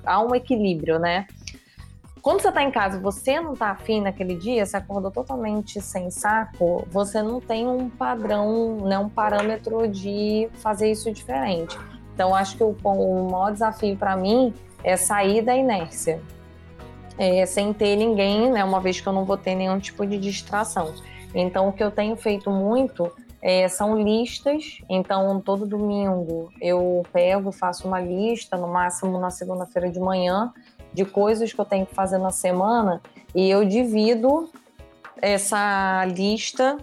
[0.06, 1.28] há um equilíbrio, né?
[2.22, 6.12] Quando você está em casa você não está afim naquele dia, você acordou totalmente sem
[6.12, 11.78] saco, você não tem um padrão, né, um parâmetro de fazer isso diferente.
[12.14, 14.54] Então, acho que o, o maior desafio para mim
[14.84, 16.22] é sair da inércia,
[17.18, 20.20] é, sem ter ninguém, né, uma vez que eu não vou ter nenhum tipo de
[20.20, 20.94] distração.
[21.34, 24.80] Então, o que eu tenho feito muito é, são listas.
[24.88, 30.54] Então, todo domingo eu pego, faço uma lista, no máximo na segunda-feira de manhã,
[30.94, 33.02] de coisas que eu tenho que fazer na semana
[33.34, 34.50] e eu divido
[35.22, 36.78] essa lista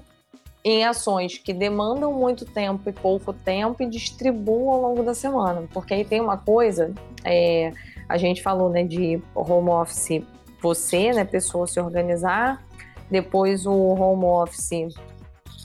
[0.65, 5.67] em ações que demandam muito tempo e pouco tempo e distribuo ao longo da semana.
[5.73, 6.93] Porque aí tem uma coisa,
[7.25, 7.73] é,
[8.09, 10.23] a gente falou né, de home office,
[10.61, 12.63] você, né, pessoa se organizar,
[13.11, 14.95] depois o home office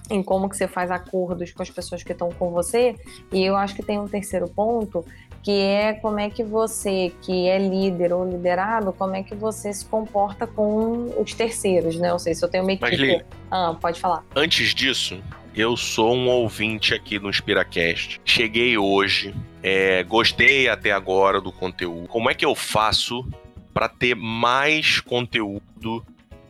[0.09, 2.95] em como que você faz acordos com as pessoas que estão com você.
[3.31, 5.03] E eu acho que tem um terceiro ponto,
[5.43, 9.73] que é como é que você, que é líder ou liderado, como é que você
[9.73, 12.13] se comporta com os terceiros, né?
[12.13, 13.17] Ou seja, se eu tenho uma equipe...
[13.17, 14.23] Mas, ah, pode falar.
[14.33, 15.21] Antes disso,
[15.53, 18.21] eu sou um ouvinte aqui no InspiraCast.
[18.23, 22.07] Cheguei hoje, é, gostei até agora do conteúdo.
[22.07, 23.27] Como é que eu faço
[23.73, 26.05] para ter mais conteúdo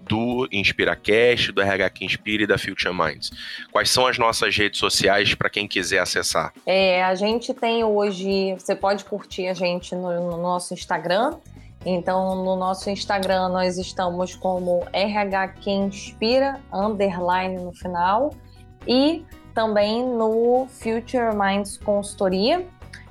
[0.07, 3.31] do InspiraCast, do RH Inspira e da Future Minds.
[3.71, 6.53] Quais são as nossas redes sociais para quem quiser acessar?
[6.65, 11.37] É, a gente tem hoje, você pode curtir a gente no, no nosso Instagram.
[11.85, 18.33] Então, no nosso Instagram, nós estamos como RH Inspira, underline no final,
[18.87, 22.65] e também no Future Minds Consultoria.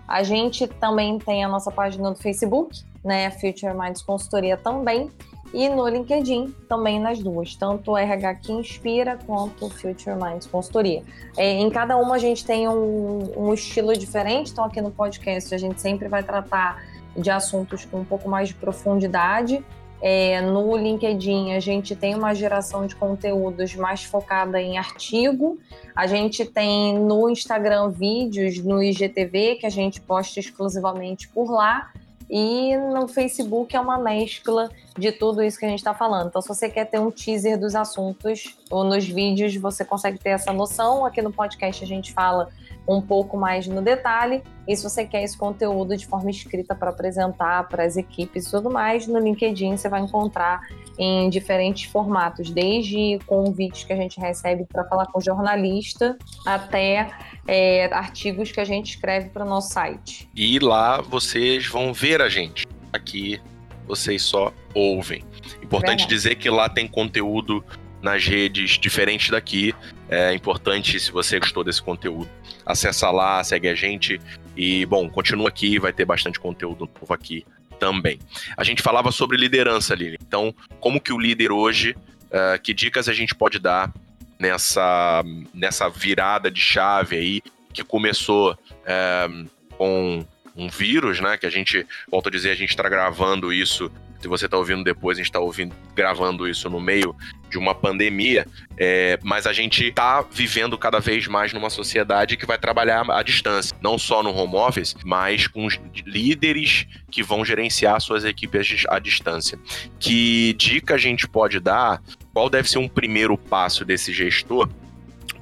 [0.09, 3.31] A gente também tem a nossa página do Facebook, né?
[3.31, 5.11] Future Minds Consultoria também.
[5.53, 11.03] E no LinkedIn, também nas duas, tanto RH que inspira quanto o Future Minds Consultoria.
[11.37, 15.55] É, em cada uma a gente tem um, um estilo diferente, então aqui no podcast
[15.55, 16.83] a gente sempre vai tratar
[17.15, 19.63] de assuntos com um pouco mais de profundidade.
[20.05, 25.59] É, no LinkedIn a gente tem uma geração de conteúdos mais focada em artigo.
[25.95, 31.93] A gente tem no Instagram vídeos, no IGTV, que a gente posta exclusivamente por lá.
[32.35, 36.29] E no Facebook é uma mescla de tudo isso que a gente está falando.
[36.29, 40.31] Então, se você quer ter um teaser dos assuntos, ou nos vídeos você consegue ter
[40.31, 41.05] essa noção.
[41.05, 42.49] Aqui no podcast a gente fala
[42.87, 44.43] um pouco mais no detalhe.
[44.67, 48.51] E se você quer esse conteúdo de forma escrita para apresentar para as equipes e
[48.51, 50.61] tudo mais, no LinkedIn você vai encontrar
[50.99, 56.17] em diferentes formatos, desde convites que a gente recebe para falar com jornalista
[56.47, 57.11] até
[57.47, 60.29] é, artigos que a gente escreve para o nosso site.
[60.35, 62.67] E lá vocês vão ver a gente.
[62.93, 63.41] Aqui
[63.87, 65.25] vocês só ouvem.
[65.63, 66.09] Importante Verdade.
[66.09, 67.65] dizer que lá tem conteúdo
[68.03, 69.75] nas redes diferentes daqui.
[70.09, 72.29] É importante, se você gostou desse conteúdo,
[72.67, 74.21] acessa lá, segue a gente.
[74.57, 77.47] E, bom, continua aqui, vai ter bastante conteúdo novo aqui
[77.79, 78.19] também.
[78.57, 80.19] A gente falava sobre liderança, Lili.
[80.21, 83.93] Então, como que o líder hoje, uh, que dicas a gente pode dar
[84.39, 85.23] nessa,
[85.55, 91.37] nessa virada de chave aí, que começou uh, com um vírus, né?
[91.37, 93.91] Que a gente, volto a dizer, a gente está gravando isso
[94.23, 97.15] se você está ouvindo depois, a gente está ouvindo, gravando isso no meio
[97.51, 98.47] de uma pandemia,
[98.79, 103.23] é, mas a gente está vivendo cada vez mais numa sociedade que vai trabalhar à
[103.23, 105.67] distância, não só no home office, mas com
[106.07, 109.59] líderes que vão gerenciar suas equipes à distância.
[109.99, 112.01] Que dica a gente pode dar?
[112.33, 114.69] Qual deve ser um primeiro passo desse gestor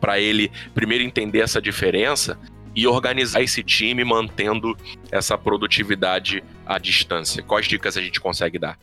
[0.00, 2.38] para ele primeiro entender essa diferença
[2.74, 4.76] e organizar esse time mantendo
[5.11, 7.42] essa produtividade à distância?
[7.42, 8.78] Quais dicas a gente consegue dar?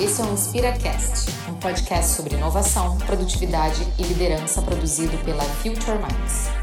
[0.00, 6.59] Esse é o InspiraCast, um podcast sobre inovação, produtividade e liderança produzido pela Future Minds.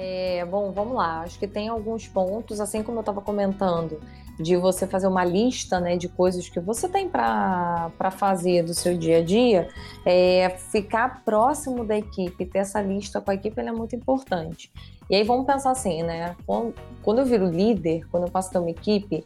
[0.00, 1.22] É, bom, vamos lá.
[1.22, 4.00] Acho que tem alguns pontos, assim como eu estava comentando,
[4.38, 8.96] de você fazer uma lista né, de coisas que você tem para fazer do seu
[8.96, 9.68] dia a dia.
[10.06, 14.70] É, ficar próximo da equipe, ter essa lista com a equipe é muito importante.
[15.10, 16.36] E aí vamos pensar assim, né?
[16.46, 19.24] Quando, quando eu viro líder, quando eu passo a ter uma equipe,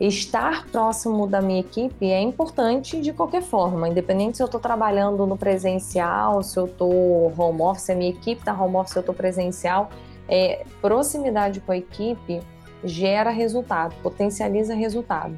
[0.00, 5.26] estar próximo da minha equipe é importante de qualquer forma, independente se eu estou trabalhando
[5.26, 9.02] no presencial, se eu estou home office, a minha equipe está home office, se eu
[9.02, 9.90] estou presencial
[10.28, 12.40] é, proximidade com a equipe
[12.84, 15.36] gera resultado, potencializa resultado.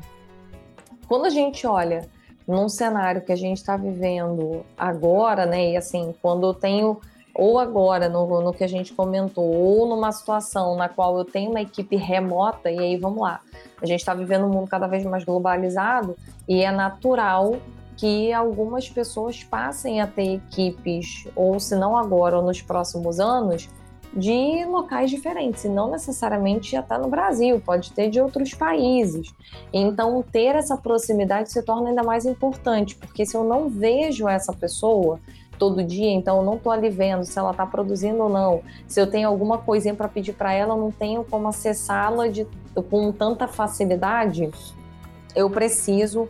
[1.07, 2.09] Quando a gente olha
[2.47, 7.01] num cenário que a gente está vivendo agora, né, e assim, quando eu tenho,
[7.35, 11.51] ou agora, no, no que a gente comentou, ou numa situação na qual eu tenho
[11.51, 13.41] uma equipe remota, e aí vamos lá,
[13.83, 16.17] a gente está vivendo um mundo cada vez mais globalizado
[16.49, 17.57] e é natural
[17.97, 23.69] que algumas pessoas passem a ter equipes, ou se não agora, ou nos próximos anos,
[24.17, 29.35] de locais diferentes, e não necessariamente já está no Brasil, pode ter de outros países.
[29.73, 34.53] Então, ter essa proximidade se torna ainda mais importante, porque se eu não vejo essa
[34.53, 35.19] pessoa
[35.59, 39.01] todo dia, então eu não estou ali vendo se ela está produzindo ou não, se
[39.01, 42.25] eu tenho alguma coisinha para pedir para ela, eu não tenho como acessá-la
[42.91, 44.51] com tanta facilidade,
[45.35, 46.29] eu preciso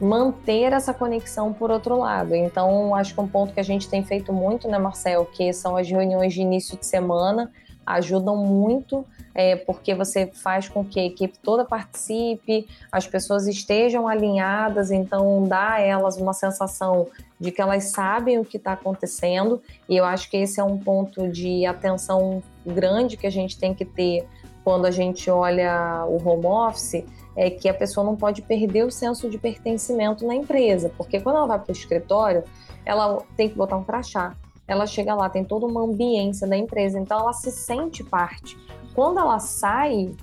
[0.00, 2.34] manter essa conexão por outro lado.
[2.34, 5.76] Então, acho que um ponto que a gente tem feito muito, né, Marcel, que são
[5.76, 7.52] as reuniões de início de semana,
[7.92, 14.08] ajudam muito, é, porque você faz com que a equipe toda participe, as pessoas estejam
[14.08, 17.06] alinhadas, então dá a elas uma sensação
[17.38, 20.78] de que elas sabem o que está acontecendo, e eu acho que esse é um
[20.78, 24.26] ponto de atenção grande que a gente tem que ter
[24.62, 27.04] quando a gente olha o home office,
[27.36, 31.36] é que a pessoa não pode perder o senso de pertencimento na empresa, porque quando
[31.36, 32.44] ela vai para o escritório,
[32.84, 34.34] ela tem que botar um crachá.
[34.70, 38.56] Ela chega lá, tem toda uma ambiência da empresa, então ela se sente parte.
[38.94, 40.14] Quando ela sai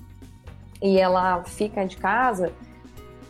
[0.80, 2.50] e ela fica de casa,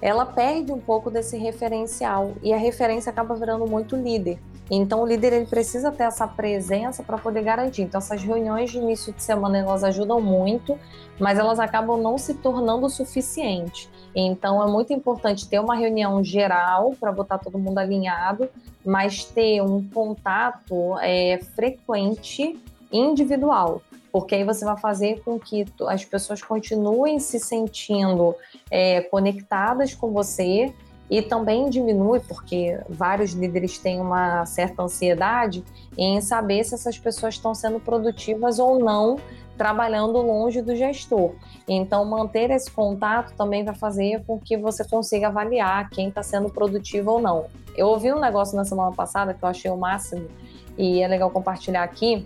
[0.00, 4.38] ela perde um pouco desse referencial e a referência acaba virando muito líder.
[4.70, 7.82] Então, o líder ele precisa ter essa presença para poder garantir.
[7.82, 10.78] Então, essas reuniões de início de semana elas ajudam muito,
[11.18, 13.88] mas elas acabam não se tornando o suficiente.
[14.14, 18.48] Então, é muito importante ter uma reunião geral para botar todo mundo alinhado,
[18.84, 22.58] mas ter um contato é, frequente
[22.92, 23.82] individual.
[24.10, 28.34] porque aí você vai fazer com que as pessoas continuem se sentindo
[28.70, 30.72] é, conectadas com você
[31.10, 35.64] e também diminui, porque vários líderes têm uma certa ansiedade
[35.96, 39.16] em saber se essas pessoas estão sendo produtivas ou não
[39.56, 41.32] trabalhando longe do gestor.
[41.66, 46.48] Então, manter esse contato também vai fazer com que você consiga avaliar quem está sendo
[46.48, 47.46] produtivo ou não.
[47.76, 50.28] Eu ouvi um negócio na semana passada que eu achei o máximo
[50.76, 52.24] e é legal compartilhar aqui.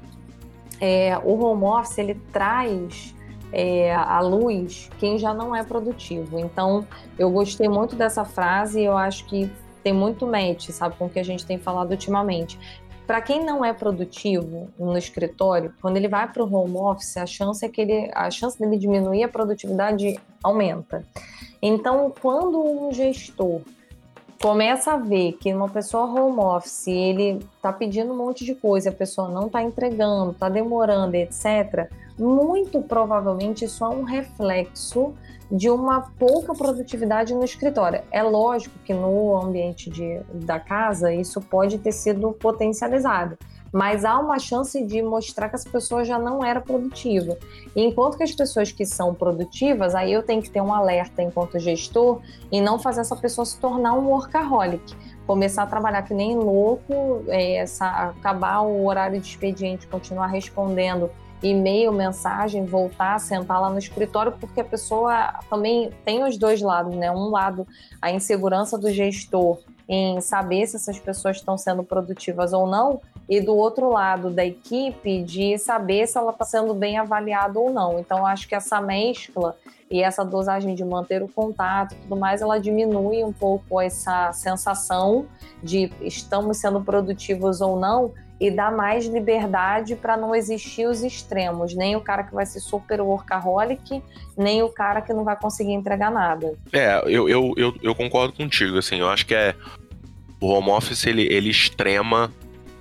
[0.78, 3.14] É, o home office ele traz
[3.52, 6.38] é, à luz quem já não é produtivo.
[6.38, 6.86] Então,
[7.18, 9.50] eu gostei muito dessa frase e eu acho que
[9.82, 12.58] tem muito match, sabe, com o que a gente tem falado ultimamente.
[13.06, 17.26] Para quem não é produtivo no escritório, quando ele vai para o home office, a
[17.26, 21.04] chance é que ele, a chance dele diminuir a produtividade aumenta.
[21.60, 23.60] Então, quando um gestor
[24.42, 28.90] começa a ver que uma pessoa home office, ele está pedindo um monte de coisa,
[28.90, 31.88] a pessoa não está entregando, está demorando, etc.,
[32.18, 35.14] muito provavelmente isso é um reflexo
[35.50, 38.02] de uma pouca produtividade no escritório.
[38.10, 43.38] É lógico que no ambiente de, da casa isso pode ter sido potencializado,
[43.72, 47.38] mas há uma chance de mostrar que as pessoas já não eram produtivas.
[47.74, 51.22] E enquanto que as pessoas que são produtivas, aí eu tenho que ter um alerta
[51.22, 52.20] enquanto gestor
[52.50, 54.94] e não fazer essa pessoa se tornar um workaholic.
[55.26, 61.10] Começar a trabalhar que nem louco, é, essa, acabar o horário de expediente, continuar respondendo
[61.42, 66.94] e-mail, mensagem, voltar, sentar lá no escritório, porque a pessoa também tem os dois lados,
[66.94, 67.10] né?
[67.10, 67.66] Um lado,
[68.00, 69.58] a insegurança do gestor
[69.88, 74.44] em saber se essas pessoas estão sendo produtivas ou não, e do outro lado da
[74.44, 77.98] equipe de saber se ela está sendo bem avaliada ou não.
[77.98, 79.56] Então, acho que essa mescla
[79.90, 84.32] e essa dosagem de manter o contato e tudo mais, ela diminui um pouco essa
[84.32, 85.26] sensação
[85.62, 88.12] de estamos sendo produtivos ou não,
[88.42, 92.58] e dá mais liberdade para não existir os extremos, nem o cara que vai ser
[92.58, 94.02] super workaholic,
[94.36, 96.52] nem o cara que não vai conseguir entregar nada.
[96.72, 99.54] É, eu, eu, eu, eu concordo contigo, assim, eu acho que é
[100.40, 102.32] o home office ele, ele extrema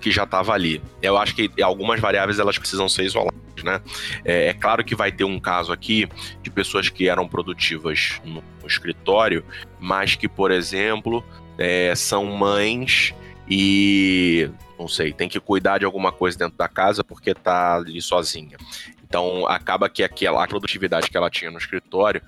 [0.02, 0.82] que já estava ali.
[1.02, 3.82] Eu acho que algumas variáveis elas precisam ser isoladas, né?
[4.26, 6.10] É, é, claro que vai ter um caso aqui
[6.42, 9.46] de pessoas que eram produtivas no escritório,
[9.80, 11.24] mas que, por exemplo,
[11.58, 13.14] é, são mães
[13.48, 18.02] e não sei, tem que cuidar de alguma coisa dentro da casa porque tá ali
[18.02, 18.58] sozinha.
[19.04, 22.22] Então acaba que aquela produtividade que ela tinha no escritório,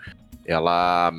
[0.45, 1.11] ela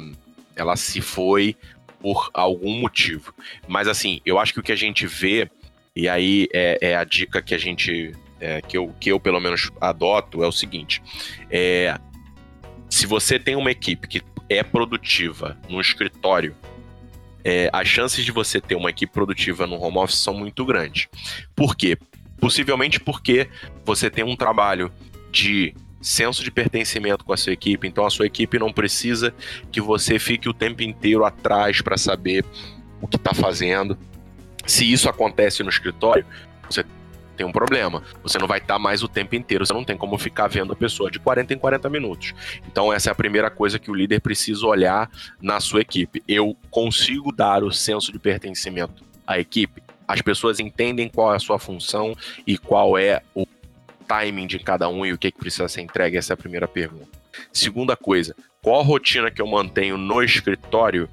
[0.55, 1.57] ela se foi
[1.99, 3.35] por algum motivo.
[3.67, 5.51] Mas assim, eu acho que o que a gente vê
[5.95, 9.41] e aí é, é a dica que a gente é, que, eu, que eu pelo
[9.41, 11.03] menos adoto é o seguinte:
[11.51, 11.99] é,
[12.91, 16.55] se você tem uma equipe que é produtiva no escritório
[17.45, 21.09] é, as chances de você ter uma equipe produtiva no home office são muito grandes.
[21.55, 21.99] Por quê?
[22.41, 23.49] Possivelmente porque
[23.85, 24.91] você tem um trabalho
[25.31, 29.35] de senso de pertencimento com a sua equipe, então a sua equipe não precisa
[29.71, 32.45] que você fique o tempo inteiro atrás para saber
[33.01, 33.99] o que está fazendo.
[34.67, 36.25] Se isso acontece no escritório,
[36.69, 36.85] você
[37.37, 38.03] tem um problema.
[38.23, 40.77] Você não vai estar mais o tempo inteiro, você não tem como ficar vendo a
[40.77, 42.35] pessoa de 40 em 40 minutos.
[42.67, 45.11] Então, essa é a primeira coisa que o líder precisa olhar
[45.41, 46.23] na sua equipe.
[46.27, 49.83] Eu consigo dar o senso de pertencimento à equipe?
[50.07, 52.15] As pessoas entendem qual é a sua função
[52.47, 53.47] e qual é o
[54.07, 56.17] timing de cada um e o que, que precisa ser entregue?
[56.17, 57.09] Essa é a primeira pergunta.
[57.53, 61.09] Segunda coisa, qual a rotina que eu mantenho no escritório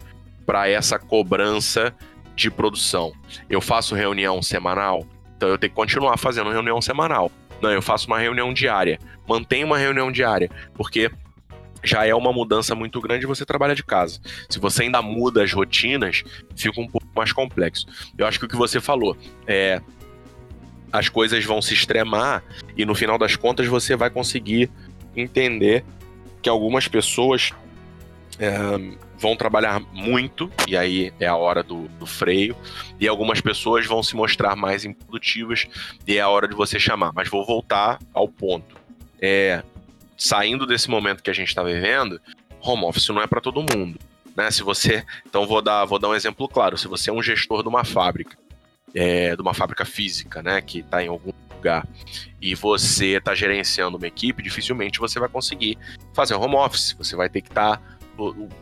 [0.45, 1.95] para essa cobrança
[2.41, 3.13] de produção?
[3.49, 5.05] Eu faço reunião semanal?
[5.37, 7.31] Então eu tenho que continuar fazendo reunião semanal.
[7.61, 8.99] Não, eu faço uma reunião diária.
[9.27, 11.11] Mantenho uma reunião diária, porque
[11.83, 14.19] já é uma mudança muito grande você trabalha de casa.
[14.49, 16.23] Se você ainda muda as rotinas,
[16.55, 17.85] fica um pouco mais complexo.
[18.17, 19.17] Eu acho que o que você falou
[19.47, 19.81] é
[20.91, 22.43] as coisas vão se extremar
[22.75, 24.69] e no final das contas você vai conseguir
[25.15, 25.83] entender
[26.41, 27.53] que algumas pessoas
[28.41, 32.57] é, vão trabalhar muito, e aí é a hora do, do, freio,
[32.99, 35.67] e algumas pessoas vão se mostrar mais improdutivas,
[36.07, 37.11] e é a hora de você chamar.
[37.13, 38.75] Mas vou voltar ao ponto.
[39.21, 39.63] É,
[40.17, 42.19] saindo desse momento que a gente está vivendo,
[42.59, 43.99] home office não é para todo mundo.
[44.35, 44.49] Né?
[44.49, 45.05] Se você.
[45.23, 46.77] Então vou dar, vou dar um exemplo claro.
[46.79, 48.35] Se você é um gestor de uma fábrica,
[48.95, 50.61] é, de uma fábrica física, né?
[50.61, 51.87] Que está em algum lugar,
[52.41, 55.77] e você está gerenciando uma equipe, dificilmente você vai conseguir
[56.11, 56.95] fazer home office.
[56.97, 57.77] Você vai ter que estar.
[57.77, 58.00] Tá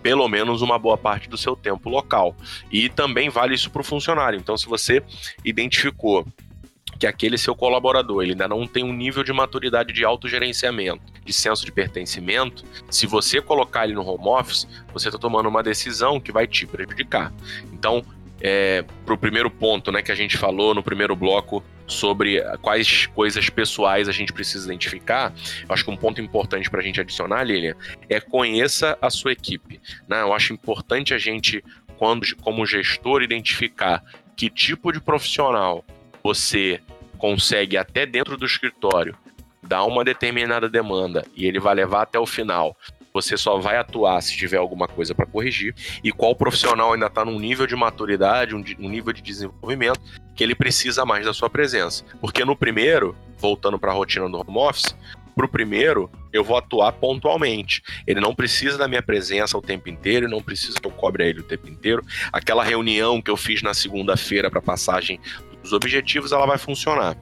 [0.01, 2.36] pelo menos uma boa parte do seu tempo local.
[2.72, 4.39] E também vale isso para o funcionário.
[4.39, 5.03] Então, se você
[5.43, 6.26] identificou
[6.99, 11.32] que aquele seu colaborador ele ainda não tem um nível de maturidade de autogerenciamento, de
[11.32, 16.20] senso de pertencimento, se você colocar ele no home office, você está tomando uma decisão
[16.20, 17.32] que vai te prejudicar.
[17.72, 18.03] Então,
[18.42, 23.08] é, para o primeiro ponto né, que a gente falou no primeiro bloco sobre quais
[23.08, 25.34] coisas pessoais a gente precisa identificar,
[25.68, 27.76] eu acho que um ponto importante para a gente adicionar, Lilian,
[28.08, 29.82] é conheça a sua equipe.
[30.08, 30.22] Né?
[30.22, 31.64] Eu acho importante a gente,
[31.98, 34.04] quando, como gestor, identificar
[34.38, 35.84] que tipo de profissional
[36.24, 36.80] você
[37.18, 39.18] consegue até dentro do escritório
[39.62, 42.78] dar uma determinada demanda e ele vai levar até o final
[43.14, 47.26] você só vai atuar se tiver alguma coisa para corrigir e qual profissional ainda está
[47.26, 49.99] num nível de maturidade, um, um, nível de desenvolvimento
[50.36, 52.03] que ele precisa mais da sua presença.
[52.22, 54.95] Porque no primeiro, voltando para a rotina do home office,
[55.36, 57.82] para o primeiro, eu vou atuar pontualmente.
[58.05, 61.39] Ele não precisa da minha presença o tempo inteiro, não precisa que eu cobre ele
[61.39, 62.03] o tempo inteiro.
[62.32, 65.20] Aquela reunião que eu fiz na segunda-feira para passagem
[65.62, 67.16] dos objetivos, ela vai funcionar.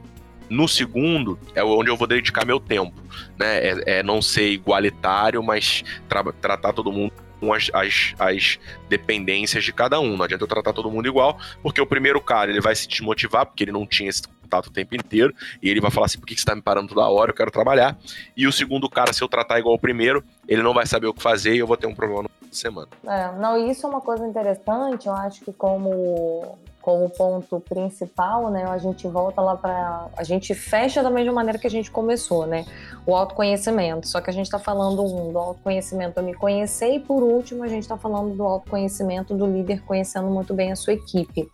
[0.49, 3.01] No segundo, é onde eu vou dedicar meu tempo.
[3.37, 3.57] Né?
[3.57, 9.63] É, é não ser igualitário, mas tra tratar todo mundo com as, as, as, dependências
[9.63, 10.17] de cada um.
[10.17, 13.45] Não adianta eu tratar todo mundo igual, porque o primeiro cara ele vai se desmotivar,
[13.45, 16.25] porque ele não tinha esse contato o tempo inteiro, e ele vai falar assim: por
[16.25, 17.31] que você está me parando toda hora?
[17.31, 17.97] Eu quero trabalhar.
[18.35, 21.13] E o segundo cara, se eu tratar igual o primeiro, ele não vai saber o
[21.13, 22.87] que fazer e eu vou ter um problema semana.
[23.05, 28.63] É, não, isso é uma coisa interessante, eu acho que como como ponto principal, né,
[28.63, 32.47] a gente volta lá para a gente fecha da mesma maneira que a gente começou,
[32.47, 32.63] né,
[33.05, 34.07] o autoconhecimento.
[34.07, 37.65] Só que a gente está falando um, do autoconhecimento eu me conhecer e por último
[37.65, 41.51] a gente está falando do autoconhecimento do líder conhecendo muito bem a sua equipe.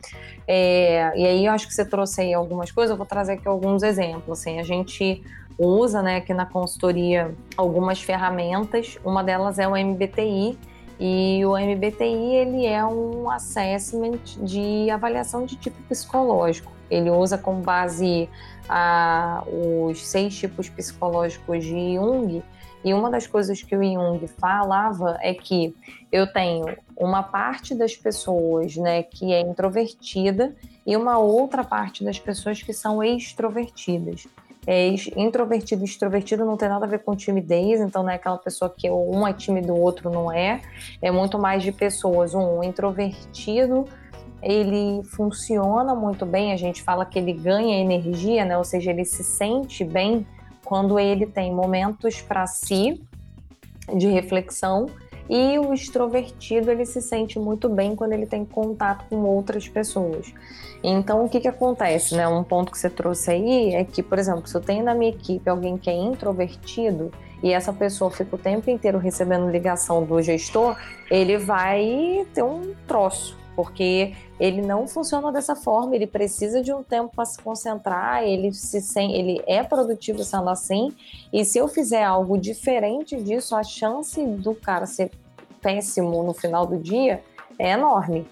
[0.47, 3.47] É, e aí eu acho que você trouxe aí algumas coisas, eu vou trazer aqui
[3.47, 4.39] alguns exemplos.
[4.39, 5.23] Assim, a gente
[5.57, 8.99] usa, né, aqui na consultoria algumas ferramentas.
[9.03, 10.59] Uma delas é o MBTI
[11.05, 16.71] e o MBTI ele é um assessment de avaliação de tipo psicológico.
[16.89, 18.29] Ele usa como base
[18.69, 22.41] a, os seis tipos psicológicos de Jung.
[22.85, 25.75] E uma das coisas que o Jung falava é que
[26.09, 30.55] eu tenho uma parte das pessoas né, que é introvertida
[30.87, 34.25] e uma outra parte das pessoas que são extrovertidas.
[34.65, 34.87] É,
[35.17, 38.73] introvertido e extrovertido não tem nada a ver com timidez, então não é aquela pessoa
[38.75, 40.61] que um é tímido, o outro não é.
[41.01, 42.33] É muito mais de pessoas.
[42.33, 43.85] Um introvertido,
[44.41, 48.57] ele funciona muito bem, a gente fala que ele ganha energia, né?
[48.57, 50.25] Ou seja, ele se sente bem
[50.63, 53.03] quando ele tem momentos para si
[53.93, 54.87] de reflexão
[55.29, 60.33] e o extrovertido ele se sente muito bem quando ele tem contato com outras pessoas.
[60.83, 62.15] Então, o que, que acontece?
[62.15, 62.27] Né?
[62.27, 65.11] Um ponto que você trouxe aí é que, por exemplo, se eu tenho na minha
[65.11, 67.11] equipe alguém que é introvertido
[67.41, 70.77] e essa pessoa fica o tempo inteiro recebendo ligação do gestor,
[71.09, 76.83] ele vai ter um troço, porque ele não funciona dessa forma, ele precisa de um
[76.83, 80.93] tempo para se concentrar, ele se sem, ele é produtivo sendo assim,
[81.31, 85.11] e se eu fizer algo diferente disso, a chance do cara ser
[85.61, 87.23] péssimo no final do dia
[87.57, 88.27] é enorme.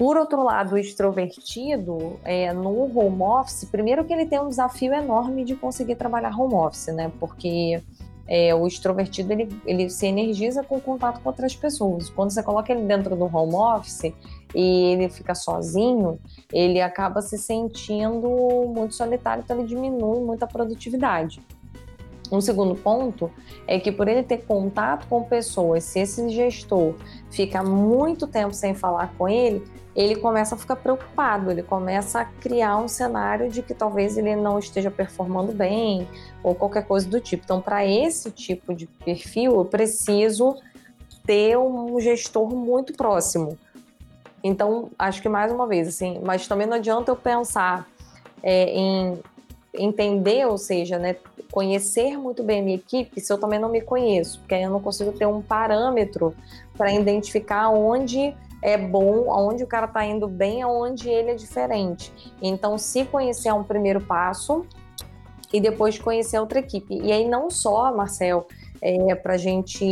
[0.00, 4.94] Por outro lado, o extrovertido, é, no home office, primeiro que ele tem um desafio
[4.94, 7.12] enorme de conseguir trabalhar home office, né?
[7.20, 7.82] Porque
[8.30, 12.08] é, o extrovertido ele, ele se energiza com contato com outras pessoas.
[12.08, 14.14] Quando você coloca ele dentro do home office
[14.54, 16.16] e ele fica sozinho,
[16.52, 18.28] ele acaba se sentindo
[18.72, 21.42] muito solitário, então ele diminui muito a produtividade.
[22.30, 23.28] Um segundo ponto
[23.66, 26.94] é que por ele ter contato com pessoas, se esse gestor
[27.28, 29.64] fica muito tempo sem falar com ele,
[29.94, 34.36] ele começa a ficar preocupado, ele começa a criar um cenário de que talvez ele
[34.36, 36.08] não esteja performando bem
[36.42, 37.44] ou qualquer coisa do tipo.
[37.44, 40.56] Então, para esse tipo de perfil, eu preciso
[41.24, 43.58] ter um gestor muito próximo.
[44.42, 47.86] Então, acho que mais uma vez, assim, mas também não adianta eu pensar
[48.42, 49.18] é, em
[49.74, 51.16] entender, ou seja, né,
[51.52, 54.70] conhecer muito bem a minha equipe se eu também não me conheço, porque aí eu
[54.70, 56.34] não consigo ter um parâmetro
[56.76, 62.12] para identificar onde é bom, aonde o cara está indo bem, aonde ele é diferente.
[62.42, 64.66] Então, se conhecer é um primeiro passo
[65.52, 67.00] e depois conhecer outra equipe.
[67.02, 68.46] E aí não só, Marcel,
[68.82, 69.84] é, para gente,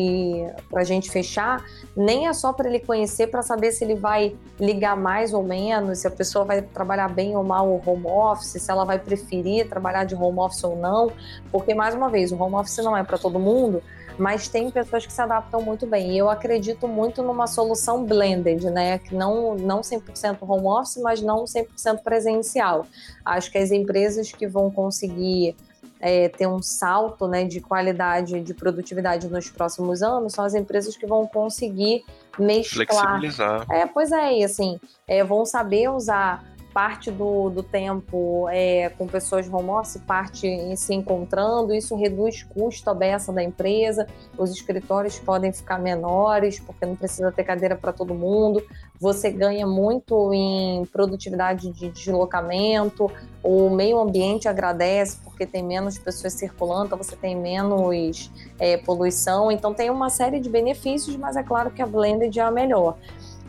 [0.74, 1.62] a gente fechar,
[1.96, 5.98] nem é só para ele conhecer para saber se ele vai ligar mais ou menos,
[5.98, 9.68] se a pessoa vai trabalhar bem ou mal o home office, se ela vai preferir
[9.68, 11.10] trabalhar de home office ou não,
[11.52, 13.82] porque mais uma vez, o home office não é para todo mundo,
[14.18, 16.12] mas tem pessoas que se adaptam muito bem.
[16.12, 18.98] E eu acredito muito numa solução blended, né?
[18.98, 22.86] Que não, não 100% home office, mas não 100% presencial.
[23.24, 25.54] Acho que as empresas que vão conseguir
[26.00, 30.96] é, ter um salto né, de qualidade, de produtividade nos próximos anos, são as empresas
[30.96, 32.04] que vão conseguir
[32.38, 32.86] mesclar.
[32.88, 33.66] Flexibilizar.
[33.70, 39.06] É, pois é, e assim, é, vão saber usar parte do, do tempo é, com
[39.06, 44.06] pessoas home office, parte em se encontrando, isso reduz custo a beça da empresa,
[44.36, 48.62] os escritórios podem ficar menores, porque não precisa ter cadeira para todo mundo,
[49.00, 53.10] você ganha muito em produtividade de deslocamento,
[53.42, 59.50] o meio ambiente agradece porque tem menos pessoas circulando, então você tem menos é, poluição,
[59.52, 62.96] então tem uma série de benefícios, mas é claro que a Blended é a melhor.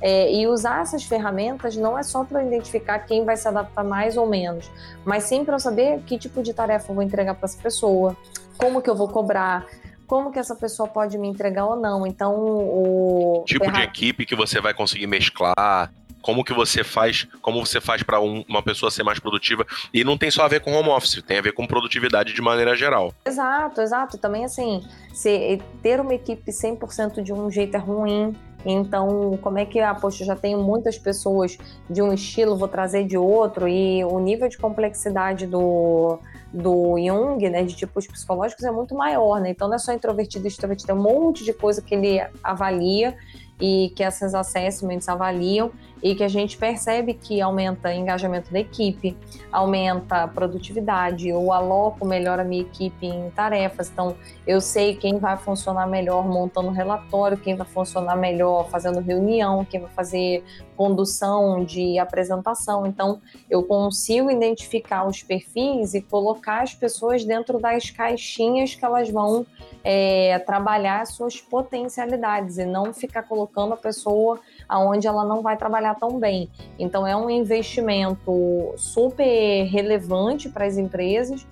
[0.02, 4.16] É, e usar essas ferramentas não é só para identificar quem vai se adaptar mais
[4.18, 4.70] ou menos,
[5.04, 8.16] mas sim para eu saber que tipo de tarefa eu vou entregar para essa pessoa,
[8.58, 9.66] como que eu vou cobrar,
[10.08, 12.08] como que essa pessoa pode me entregar ou não.
[12.08, 13.78] Então, o tipo ferra...
[13.78, 15.92] de equipe que você vai conseguir mesclar,
[16.22, 20.04] como que você faz, como você faz para um, uma pessoa ser mais produtiva e
[20.04, 22.76] não tem só a ver com home office, tem a ver com produtividade de maneira
[22.76, 23.14] geral.
[23.26, 24.18] Exato, exato.
[24.18, 24.84] Também assim,
[25.14, 28.36] se, ter uma equipe 100% de um jeito é ruim,
[28.66, 31.58] então, como é que, ah, poxa, já tenho muitas pessoas
[31.90, 36.20] de um estilo, vou trazer de outro, e o nível de complexidade do,
[36.54, 39.52] do Jung, né, de tipos psicológicos, é muito maior, né?
[39.52, 43.16] Então, não é só introvertido e extrovertido, é um monte de coisa que ele avalia
[43.60, 48.60] e que essas assessments avaliam e que a gente percebe que aumenta o engajamento da
[48.60, 49.18] equipe,
[49.52, 54.16] aumenta a produtividade, eu aloco melhor a minha equipe em tarefas, então
[54.48, 59.82] eu sei quem vai funcionar melhor montando relatório, quem vai funcionar melhor fazendo reunião, quem
[59.82, 60.44] vai fazer
[60.80, 63.20] condução de apresentação, então
[63.50, 69.46] eu consigo identificar os perfis e colocar as pessoas dentro das caixinhas que elas vão
[69.84, 75.96] é, trabalhar suas potencialidades e não ficar colocando a pessoa aonde ela não vai trabalhar
[75.96, 76.50] tão bem.
[76.80, 81.46] Então é um investimento super relevante para as empresas.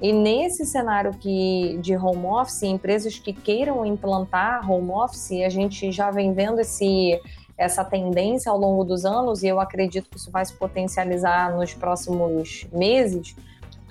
[0.00, 5.92] E nesse cenário que, de home office, empresas que queiram implantar home office, a gente
[5.92, 7.20] já vem vendo esse,
[7.56, 11.74] essa tendência ao longo dos anos, e eu acredito que isso vai se potencializar nos
[11.74, 13.36] próximos meses.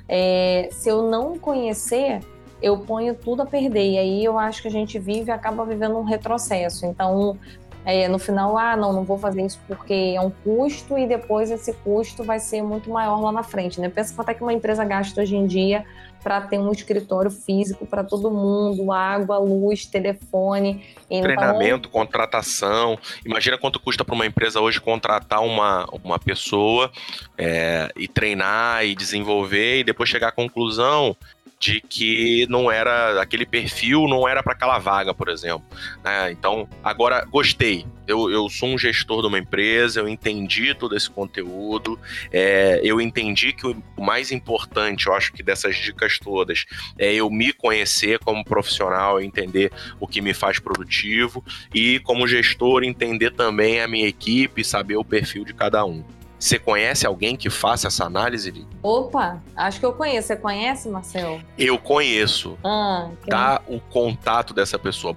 [0.07, 2.21] É, se eu não conhecer,
[2.61, 3.91] eu ponho tudo a perder.
[3.91, 6.85] E aí eu acho que a gente vive, acaba vivendo um retrocesso.
[6.85, 7.37] Então,
[7.85, 11.49] é, no final, ah, não, não vou fazer isso porque é um custo e depois
[11.49, 13.89] esse custo vai ser muito maior lá na frente, né?
[13.89, 15.85] Pensa quanto é que uma empresa gasta hoje em dia
[16.23, 20.85] para ter um escritório físico para todo mundo, água, luz, telefone.
[21.09, 21.23] Então...
[21.23, 22.97] Treinamento, contratação.
[23.25, 26.91] Imagina quanto custa para uma empresa hoje contratar uma, uma pessoa
[27.35, 31.15] é, e treinar e desenvolver e depois chegar à conclusão
[31.61, 35.63] de que não era aquele perfil não era para aquela vaga, por exemplo.
[36.03, 36.31] Né?
[36.31, 37.85] Então, agora gostei.
[38.07, 41.99] Eu, eu sou um gestor de uma empresa, eu entendi todo esse conteúdo,
[42.33, 46.65] é, eu entendi que o mais importante, eu acho que dessas dicas todas,
[46.97, 52.83] é eu me conhecer como profissional, entender o que me faz produtivo e, como gestor,
[52.83, 56.03] entender também a minha equipe, saber o perfil de cada um.
[56.41, 58.65] Você conhece alguém que faça essa análise?
[58.81, 60.29] Opa, acho que eu conheço.
[60.29, 61.39] Você conhece, Marcel?
[61.55, 62.57] Eu conheço.
[62.63, 63.29] Ah, que...
[63.29, 65.15] Dá o contato dessa pessoa.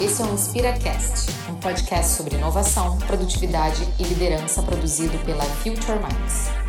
[0.00, 6.61] Esse é o InspiraCast, um podcast sobre inovação, produtividade e liderança produzido pela Future Minds.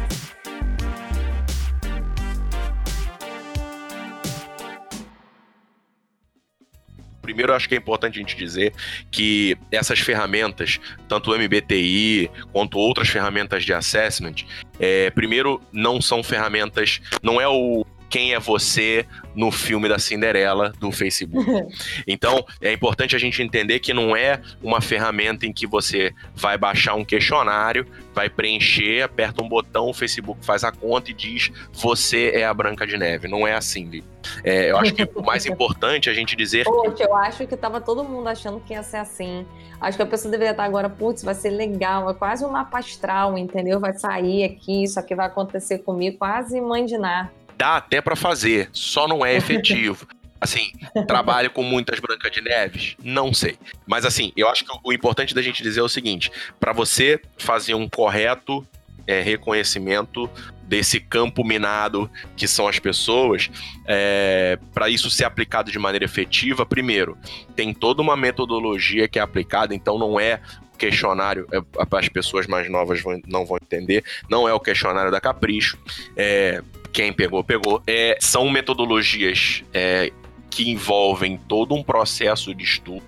[7.23, 8.73] Primeiro, acho que é importante a gente dizer
[9.09, 14.43] que essas ferramentas, tanto o MBTI quanto outras ferramentas de assessment,
[14.77, 20.71] é, primeiro, não são ferramentas, não é o quem é você no filme da Cinderela
[20.79, 21.43] do Facebook.
[22.05, 26.57] Então, é importante a gente entender que não é uma ferramenta em que você vai
[26.57, 31.51] baixar um questionário, vai preencher, aperta um botão, o Facebook faz a conta e diz
[31.71, 33.27] você é a Branca de Neve.
[33.27, 34.03] Não é assim, Li.
[34.43, 36.65] É, eu acho que o mais importante é a gente dizer.
[36.65, 39.45] Poxa, eu acho que tava todo mundo achando que ia ser assim.
[39.79, 42.79] Acho que a pessoa deveria estar agora, putz, vai ser legal, é quase um mapa
[42.79, 43.79] astral, entendeu?
[43.79, 49.07] Vai sair aqui, isso aqui vai acontecer comigo, quase imaginar dá até para fazer, só
[49.07, 50.07] não é efetivo.
[50.39, 50.71] Assim,
[51.07, 52.97] trabalho com muitas Brancas de Neves?
[53.01, 53.57] Não sei.
[53.87, 56.29] Mas assim, eu acho que o importante da gente dizer é o seguinte:
[56.59, 58.65] para você fazer um correto
[59.07, 60.29] é, reconhecimento
[60.63, 63.49] desse campo minado que são as pessoas,
[63.85, 67.17] é, para isso ser aplicado de maneira efetiva, primeiro,
[67.55, 70.41] tem toda uma metodologia que é aplicada, então não é
[70.77, 71.61] questionário, é,
[71.97, 75.77] as pessoas mais novas vão, não vão entender, não é o questionário da Capricho.
[76.17, 76.61] É,
[76.93, 77.81] quem pegou, pegou.
[77.87, 80.11] É, são metodologias é,
[80.49, 83.03] que envolvem todo um processo de estudo,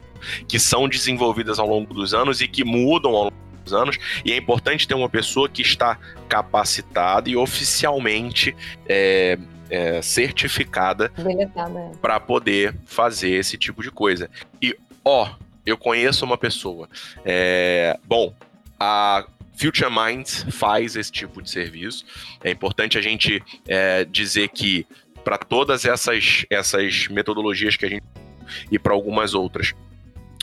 [0.48, 3.98] que são desenvolvidas ao longo dos anos e que mudam ao longo dos anos.
[4.26, 8.56] E é importante ter uma pessoa que está capacitada e oficialmente
[8.88, 9.38] é,
[9.70, 11.96] é, certificada é.
[12.02, 14.30] para poder fazer esse tipo de coisa.
[14.60, 15.30] E ó,
[15.64, 16.90] eu conheço uma pessoa.
[17.24, 18.34] É, bom,
[18.80, 19.26] a
[19.58, 22.06] Future Minds faz esse tipo de serviço.
[22.44, 24.86] É importante a gente é, dizer que
[25.24, 28.04] para todas essas, essas metodologias que a gente
[28.72, 29.74] e para algumas outras,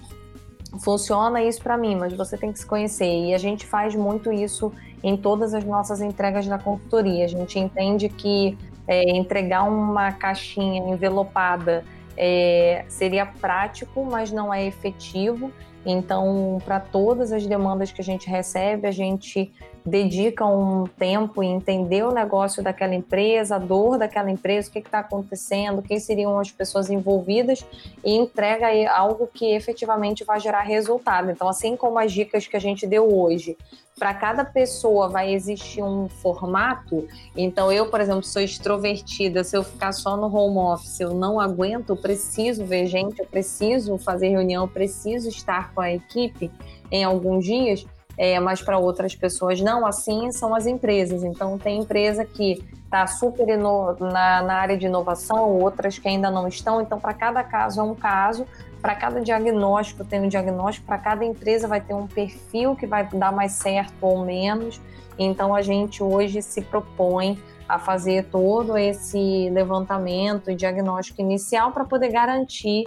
[0.81, 3.25] Funciona isso para mim, mas você tem que se conhecer.
[3.25, 4.71] E a gente faz muito isso
[5.03, 7.25] em todas as nossas entregas da consultoria.
[7.25, 8.55] A gente entende que
[8.89, 11.85] é, entregar uma caixinha envelopada
[12.17, 15.53] é, seria prático, mas não é efetivo.
[15.85, 19.51] Então, para todas as demandas que a gente recebe, a gente
[19.85, 24.79] dedica um tempo em entender o negócio daquela empresa, a dor daquela empresa, o que
[24.79, 27.65] está acontecendo, quem seriam as pessoas envolvidas
[28.03, 31.31] e entrega algo que efetivamente vai gerar resultado.
[31.31, 33.57] Então, assim como as dicas que a gente deu hoje,
[33.99, 37.05] para cada pessoa vai existir um formato.
[37.35, 39.43] Então, eu, por exemplo, sou extrovertida.
[39.43, 43.25] Se eu ficar só no home office, eu não aguento, eu preciso ver gente, eu
[43.25, 46.51] preciso fazer reunião, eu preciso estar com a equipe
[46.91, 47.85] em alguns dias
[48.19, 49.85] é, mas para outras pessoas não.
[49.85, 51.23] Assim são as empresas.
[51.23, 56.45] Então, tem empresa que está super na, na área de inovação, outras que ainda não
[56.45, 56.81] estão.
[56.81, 58.45] Então, para cada caso é um caso,
[58.81, 63.07] para cada diagnóstico tem um diagnóstico, para cada empresa vai ter um perfil que vai
[63.07, 64.81] dar mais certo ou menos.
[65.17, 71.85] Então, a gente hoje se propõe a fazer todo esse levantamento e diagnóstico inicial para
[71.85, 72.85] poder garantir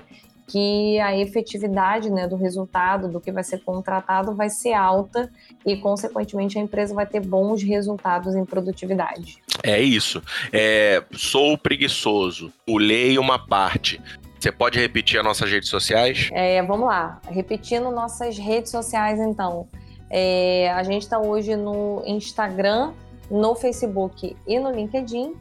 [0.53, 5.33] que a efetividade né, do resultado, do que vai ser contratado, vai ser alta
[5.65, 9.39] e, consequentemente, a empresa vai ter bons resultados em produtividade.
[9.65, 10.23] É isso.
[10.53, 13.99] É, sou preguiçoso, pulei uma parte.
[14.39, 16.29] Você pode repetir as nossas redes sociais?
[16.35, 17.19] É, vamos lá.
[17.31, 19.67] Repetindo nossas redes sociais, então.
[20.11, 22.93] É, a gente está hoje no Instagram,
[23.31, 25.33] no Facebook e no LinkedIn.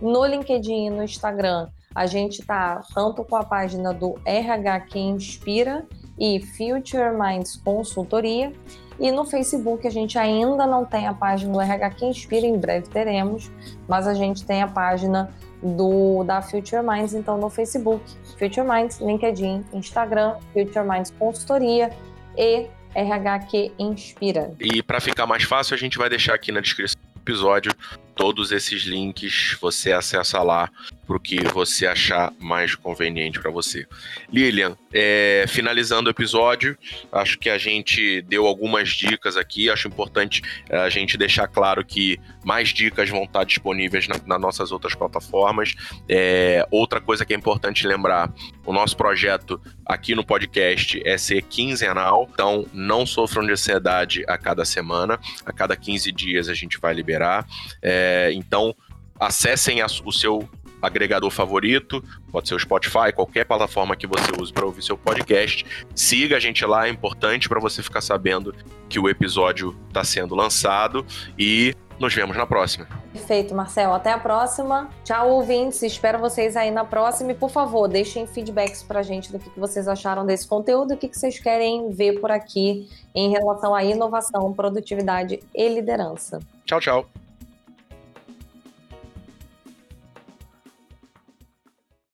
[0.00, 4.98] No LinkedIn e no Instagram, a gente tá tanto com a página do RH que
[4.98, 5.86] inspira
[6.18, 8.52] e Future Minds Consultoria.
[8.98, 12.58] E no Facebook a gente ainda não tem a página do RH que inspira, em
[12.58, 13.50] breve teremos,
[13.88, 15.32] mas a gente tem a página
[15.62, 18.04] do da Future Minds, então no Facebook,
[18.38, 21.90] Future Minds, LinkedIn, Instagram, Future Minds Consultoria
[22.36, 24.52] e RH que inspira.
[24.60, 27.72] E para ficar mais fácil, a gente vai deixar aqui na descrição do episódio
[28.14, 30.68] todos esses links, você acessa lá
[31.10, 33.84] para que você achar mais conveniente para você.
[34.32, 36.78] Lilian, é, finalizando o episódio,
[37.10, 39.68] acho que a gente deu algumas dicas aqui.
[39.68, 44.40] Acho importante é, a gente deixar claro que mais dicas vão estar disponíveis na, nas
[44.40, 45.74] nossas outras plataformas.
[46.08, 48.32] É, outra coisa que é importante lembrar:
[48.64, 54.38] o nosso projeto aqui no podcast é ser quinzenal, então não sofram de ansiedade a
[54.38, 55.18] cada semana.
[55.44, 57.44] A cada 15 dias a gente vai liberar.
[57.82, 58.76] É, então
[59.20, 60.48] acessem o seu
[60.80, 65.64] agregador favorito, pode ser o Spotify, qualquer plataforma que você use para ouvir seu podcast.
[65.94, 68.54] Siga a gente lá, é importante para você ficar sabendo
[68.88, 71.06] que o episódio está sendo lançado
[71.38, 72.88] e nos vemos na próxima.
[73.12, 73.92] Perfeito, Marcel.
[73.92, 74.88] Até a próxima.
[75.04, 75.82] Tchau, ouvintes.
[75.82, 77.32] Espero vocês aí na próxima.
[77.32, 80.98] E, por favor, deixem feedbacks pra gente do que vocês acharam desse conteúdo e o
[80.98, 86.40] que vocês querem ver por aqui em relação à inovação, produtividade e liderança.
[86.64, 87.29] Tchau, tchau.